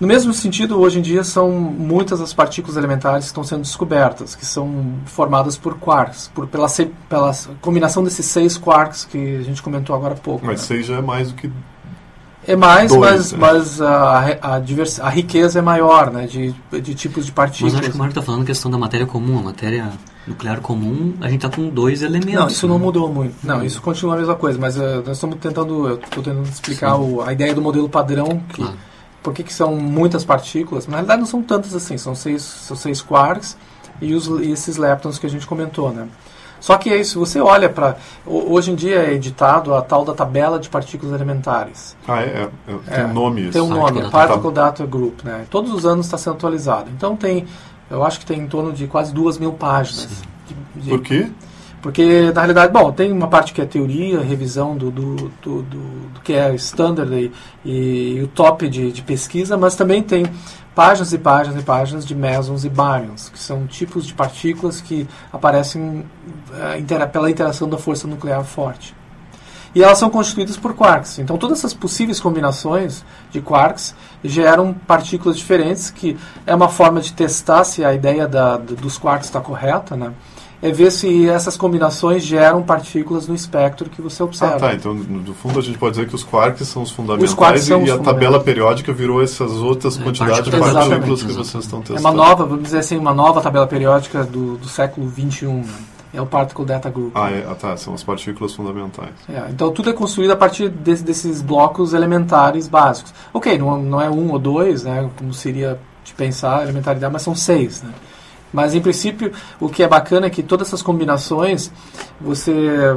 No 0.00 0.06
mesmo 0.06 0.32
sentido, 0.32 0.78
hoje 0.78 1.00
em 1.00 1.02
dia, 1.02 1.24
são 1.24 1.50
muitas 1.50 2.20
as 2.20 2.32
partículas 2.32 2.76
elementares 2.76 3.24
que 3.24 3.30
estão 3.30 3.42
sendo 3.42 3.62
descobertas, 3.62 4.36
que 4.36 4.46
são 4.46 4.94
formadas 5.06 5.56
por 5.56 5.74
quarks, 5.74 6.30
por, 6.32 6.46
pela, 6.46 6.68
pela 7.08 7.32
combinação 7.60 8.04
desses 8.04 8.26
seis 8.26 8.56
quarks 8.56 9.04
que 9.04 9.36
a 9.36 9.42
gente 9.42 9.60
comentou 9.60 9.96
agora 9.96 10.14
há 10.14 10.16
pouco. 10.16 10.46
Mas 10.46 10.60
né? 10.60 10.66
seis 10.66 10.86
já 10.86 10.98
é 10.98 11.02
mais 11.02 11.32
do 11.32 11.34
que 11.34 11.50
é 12.46 12.56
mais, 12.56 12.90
Dois, 12.90 13.32
mas, 13.32 13.32
né? 13.32 13.38
mas 13.38 13.82
a, 13.82 14.54
a, 14.54 14.58
divers, 14.58 14.98
a 15.00 15.10
riqueza 15.10 15.58
é 15.58 15.62
maior 15.62 16.10
né, 16.10 16.26
de, 16.26 16.54
de 16.80 16.94
tipos 16.94 17.26
de 17.26 17.32
partículas. 17.32 17.74
Mas 17.74 17.82
acho 17.82 17.90
que 17.90 17.96
o 17.96 17.98
Marco 17.98 18.12
está 18.12 18.22
falando 18.22 18.42
a 18.42 18.46
questão 18.46 18.70
da 18.70 18.78
matéria 18.78 19.06
comum. 19.06 19.38
A 19.38 19.42
matéria 19.42 19.90
nuclear 20.26 20.60
comum, 20.62 21.12
a 21.20 21.28
gente 21.28 21.44
está 21.44 21.54
com 21.54 21.68
dois 21.68 22.02
elementos. 22.02 22.34
Não, 22.34 22.46
isso 22.46 22.66
né? 22.66 22.72
não 22.72 22.78
mudou 22.78 23.12
muito. 23.12 23.34
Não, 23.44 23.62
isso 23.62 23.82
continua 23.82 24.14
a 24.14 24.16
mesma 24.16 24.34
coisa, 24.34 24.58
mas 24.58 24.78
uh, 24.78 25.02
nós 25.06 25.18
estamos 25.18 25.36
tentando, 25.38 25.88
eu 25.88 25.94
estou 25.96 26.22
tentando 26.22 26.48
explicar 26.48 26.96
o, 26.96 27.20
a 27.20 27.34
ideia 27.34 27.54
do 27.54 27.60
modelo 27.60 27.86
padrão, 27.86 28.40
que, 28.48 28.62
Claro. 28.62 28.78
Por 29.22 29.32
que 29.34 29.42
que 29.42 29.52
são 29.52 29.74
muitas 29.76 30.24
partículas. 30.24 30.86
Na 30.86 30.96
realidade 30.98 31.20
não 31.20 31.26
são 31.26 31.42
tantas 31.42 31.74
assim, 31.74 31.98
são 31.98 32.14
seis, 32.14 32.42
são 32.42 32.76
seis 32.76 33.00
quarks 33.02 33.56
e, 34.00 34.14
os, 34.14 34.26
e 34.26 34.50
esses 34.52 34.76
leptons 34.76 35.18
que 35.18 35.26
a 35.26 35.30
gente 35.30 35.46
comentou, 35.46 35.90
né? 35.92 36.06
Só 36.60 36.76
que 36.76 36.90
é 36.90 36.96
isso, 36.96 37.20
você 37.20 37.40
olha 37.40 37.68
para. 37.68 37.96
Hoje 38.26 38.72
em 38.72 38.74
dia 38.74 38.96
é 39.04 39.12
editado 39.12 39.72
a 39.74 39.80
tal 39.80 40.04
da 40.04 40.12
tabela 40.12 40.58
de 40.58 40.68
partículas 40.68 41.14
elementares. 41.14 41.96
Ah, 42.06 42.20
é, 42.20 42.48
é, 42.66 42.72
tem 42.90 42.98
É, 43.00 43.04
um 43.06 43.12
nome 43.12 43.42
isso. 43.42 43.52
Tem 43.52 43.60
um 43.62 43.68
nome, 43.68 43.80
Particle 43.82 44.00
é 44.00 44.02
Data 44.10 44.26
Particle 44.28 44.52
Data 44.52 44.86
Group. 44.86 45.22
Né? 45.22 45.46
Todos 45.48 45.72
os 45.72 45.86
anos 45.86 46.06
está 46.06 46.18
sendo 46.18 46.34
atualizado. 46.34 46.90
Então 46.96 47.14
tem, 47.14 47.46
eu 47.88 48.02
acho 48.02 48.18
que 48.18 48.26
tem 48.26 48.40
em 48.40 48.48
torno 48.48 48.72
de 48.72 48.88
quase 48.88 49.14
duas 49.14 49.38
mil 49.38 49.52
páginas. 49.52 50.08
de- 50.74 50.80
de- 50.82 50.88
Por 50.88 51.00
quê? 51.00 51.30
Porque, 51.82 52.32
na 52.32 52.40
realidade, 52.40 52.72
bom, 52.72 52.90
tem 52.92 53.12
uma 53.12 53.28
parte 53.28 53.52
que 53.52 53.60
é 53.60 53.64
teoria, 53.66 54.20
revisão 54.20 54.76
do, 54.76 54.90
do, 54.90 55.14
do, 55.42 55.62
do- 55.62 56.08
do 56.08 56.20
que 56.24 56.32
é 56.32 56.54
standard 56.56 57.12
e, 57.12 57.32
e 57.64 58.20
o 58.22 58.26
top 58.28 58.68
de, 58.68 58.90
de 58.90 59.02
pesquisa, 59.02 59.56
mas 59.56 59.76
também 59.76 60.02
tem 60.02 60.26
páginas 60.74 61.12
e 61.12 61.18
páginas 61.18 61.60
e 61.60 61.64
páginas 61.64 62.06
de 62.06 62.14
mesons 62.14 62.64
e 62.64 62.68
baryons, 62.68 63.28
que 63.28 63.38
são 63.38 63.66
tipos 63.66 64.06
de 64.06 64.14
partículas 64.14 64.80
que 64.80 65.06
aparecem 65.32 66.04
eh, 66.52 66.78
intera- 66.78 67.06
pela 67.06 67.30
interação 67.30 67.68
da 67.68 67.76
força 67.78 68.06
nuclear 68.06 68.42
forte. 68.44 68.94
E 69.74 69.82
elas 69.82 69.98
são 69.98 70.08
constituídas 70.08 70.56
por 70.56 70.74
quarks. 70.74 71.18
Então, 71.18 71.36
todas 71.36 71.58
essas 71.58 71.74
possíveis 71.74 72.18
combinações 72.18 73.04
de 73.30 73.40
quarks 73.40 73.94
geram 74.24 74.72
partículas 74.72 75.36
diferentes, 75.36 75.90
que 75.90 76.16
é 76.46 76.54
uma 76.54 76.68
forma 76.68 77.00
de 77.00 77.12
testar 77.12 77.62
se 77.64 77.84
a 77.84 77.92
ideia 77.92 78.26
da, 78.26 78.56
do- 78.56 78.74
dos 78.76 78.96
quarks 78.98 79.26
está 79.28 79.40
correta, 79.40 79.94
né? 79.96 80.12
É 80.60 80.72
ver 80.72 80.90
se 80.90 81.28
essas 81.28 81.56
combinações 81.56 82.24
geram 82.24 82.62
partículas 82.62 83.28
no 83.28 83.34
espectro 83.34 83.88
que 83.88 84.02
você 84.02 84.22
observa. 84.24 84.56
Ah, 84.56 84.58
tá. 84.58 84.74
Então, 84.74 84.92
no 84.92 85.32
fundo, 85.32 85.58
a 85.60 85.62
gente 85.62 85.78
pode 85.78 85.92
dizer 85.96 86.08
que 86.08 86.14
os 86.16 86.24
quarks 86.24 86.66
são 86.66 86.82
os 86.82 86.90
fundamentais 86.90 87.32
quarks 87.32 87.62
são 87.62 87.80
e 87.82 87.84
os 87.84 87.90
a 87.92 87.98
tabela 87.98 88.40
periódica 88.40 88.92
virou 88.92 89.22
essas 89.22 89.52
outras 89.52 89.96
É, 89.96 90.02
quantidades 90.02 90.42
de 90.44 90.50
partículas. 90.50 90.72
partículas 90.74 91.22
que 91.22 91.28
Exatamente. 91.30 91.50
vocês 91.52 91.64
estão 91.64 91.78
É 91.78 91.82
testando. 91.82 92.00
uma 92.00 92.12
nova, 92.12 92.44
vamos 92.44 92.64
dizer 92.64 92.78
assim, 92.78 92.96
uma 92.96 93.14
nova 93.14 93.40
tabela 93.40 93.68
periódica 93.68 94.24
do, 94.24 94.56
do 94.56 94.68
século 94.68 95.08
XXI. 95.08 95.46
Né? 95.46 95.64
É 96.12 96.20
o 96.22 96.26
Particle 96.26 96.64
Data 96.64 96.90
Group. 96.90 97.12
Ah, 97.14 97.30
é, 97.30 97.46
ah, 97.48 97.54
tá. 97.54 97.76
São 97.76 97.94
as 97.94 98.02
partículas 98.02 98.52
fundamentais. 98.54 99.10
É, 99.28 99.44
então 99.50 99.70
tudo 99.70 99.90
é 99.90 99.92
construído 99.92 100.30
a 100.32 100.36
partir 100.36 100.68
desse- 100.70 101.04
desses 101.04 101.40
blocos 101.40 101.92
elementares 101.94 102.66
básicos. 102.66 103.12
Ok, 103.32 103.56
não, 103.58 103.80
não 103.80 104.00
é 104.00 104.10
um 104.10 104.32
ou 104.32 104.38
dois, 104.40 104.82
né, 104.82 105.08
como 105.16 105.32
seria 105.32 105.78
de 106.02 106.12
pensar 106.14 106.62
elementaridade, 106.64 107.12
mas 107.12 107.22
são 107.22 107.34
seis. 107.36 107.82
Né? 107.82 107.90
Mas 108.52 108.74
em 108.74 108.80
princípio, 108.80 109.32
o 109.60 109.68
que 109.68 109.82
é 109.82 109.88
bacana 109.88 110.26
é 110.26 110.30
que 110.30 110.42
todas 110.42 110.68
essas 110.68 110.82
combinações, 110.82 111.70
você 112.20 112.96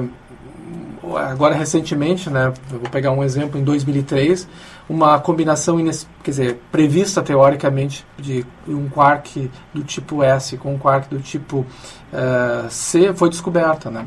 agora 1.30 1.56
recentemente, 1.56 2.30
né, 2.30 2.54
vou 2.70 2.80
pegar 2.90 3.12
um 3.12 3.24
exemplo 3.24 3.60
em 3.60 3.64
2003, 3.64 4.48
uma 4.88 5.20
combinação 5.20 5.80
ines- 5.80 6.08
quer 6.24 6.32
dizer, 6.32 6.62
prevista 6.72 7.22
teoricamente 7.22 8.06
de 8.18 8.46
um 8.68 8.88
quark 8.88 9.50
do 9.74 9.84
tipo 9.84 10.24
S 10.24 10.58
com 10.58 10.74
um 10.76 10.78
quark 10.78 11.10
do 11.10 11.20
tipo 11.20 11.66
eh, 12.14 12.66
C 12.70 13.14
foi 13.14 13.30
descoberta, 13.30 13.90
né? 13.90 14.06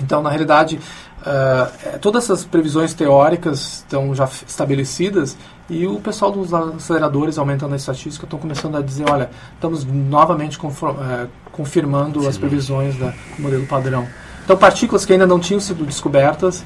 Então, 0.00 0.22
na 0.22 0.30
realidade, 0.30 0.80
ah, 1.24 1.70
eh, 1.84 1.98
todas 1.98 2.24
essas 2.24 2.44
previsões 2.44 2.94
teóricas 2.94 3.78
estão 3.84 4.14
já 4.14 4.28
estabelecidas 4.46 5.36
e 5.70 5.86
o 5.86 6.00
pessoal 6.00 6.30
dos 6.32 6.52
aceleradores, 6.52 7.38
aumentando 7.38 7.72
a 7.72 7.76
estatística, 7.76 8.26
estão 8.26 8.38
começando 8.38 8.76
a 8.76 8.82
dizer, 8.82 9.04
olha, 9.10 9.30
estamos 9.54 9.84
novamente 9.84 10.58
eh, 10.58 11.26
confirmando 11.52 12.26
as 12.28 12.36
previsões 12.36 12.96
da- 12.96 13.10
do 13.36 13.42
modelo 13.42 13.66
padrão. 13.66 14.06
Então, 14.44 14.56
partículas 14.56 15.04
que 15.06 15.12
ainda 15.12 15.26
não 15.26 15.38
tinham 15.38 15.60
sido 15.60 15.84
descobertas, 15.84 16.64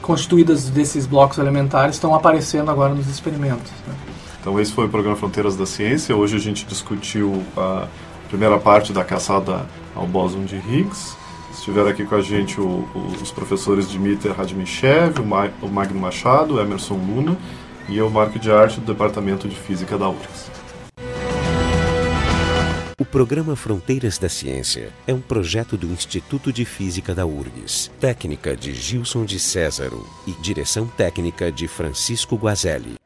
constituídas 0.00 0.70
desses 0.70 1.06
blocos 1.06 1.38
elementares, 1.38 1.96
estão 1.96 2.14
aparecendo 2.14 2.70
agora 2.70 2.94
nos 2.94 3.06
experimentos. 3.08 3.70
né? 3.86 3.94
Então, 4.40 4.58
esse 4.58 4.72
foi 4.72 4.86
o 4.86 4.88
programa 4.88 5.16
Fronteiras 5.16 5.54
da 5.54 5.66
Ciência. 5.66 6.16
Hoje 6.16 6.34
a 6.36 6.38
gente 6.40 6.64
discutiu 6.64 7.42
a 7.56 7.86
primeira 8.28 8.58
parte 8.58 8.90
da 8.92 9.04
caçada 9.04 9.66
ao 9.94 10.06
bóson 10.06 10.44
de 10.44 10.56
Higgs. 10.56 11.14
Estiveram 11.52 11.88
aqui 11.88 12.04
com 12.04 12.14
a 12.14 12.22
gente 12.22 12.60
o- 12.60 12.64
o- 12.94 13.16
os 13.22 13.30
professores 13.30 13.88
Dmitry 13.88 14.30
Radmichev, 14.32 15.20
o, 15.20 15.24
Ma 15.24 15.48
o 15.60 15.68
Magno 15.68 16.00
Machado, 16.00 16.58
Emerson 16.60 16.94
Luna 16.94 17.36
e 17.88 17.96
eu, 17.98 18.08
Marco 18.08 18.38
de 18.38 18.50
Arte, 18.50 18.80
do 18.80 18.86
Departamento 18.86 19.48
de 19.48 19.56
Física 19.56 19.98
da 19.98 20.08
URGS. 20.08 20.50
O 22.98 23.04
programa 23.04 23.56
Fronteiras 23.56 24.18
da 24.18 24.28
Ciência 24.28 24.90
é 25.06 25.12
um 25.14 25.20
projeto 25.20 25.76
do 25.76 25.86
Instituto 25.86 26.52
de 26.52 26.64
Física 26.64 27.14
da 27.14 27.26
URGS, 27.26 27.90
técnica 27.98 28.54
de 28.54 28.72
Gilson 28.74 29.24
de 29.24 29.40
Césaro 29.40 30.06
e 30.26 30.32
direção 30.32 30.86
técnica 30.86 31.50
de 31.50 31.66
Francisco 31.66 32.36
Guazelli. 32.36 32.99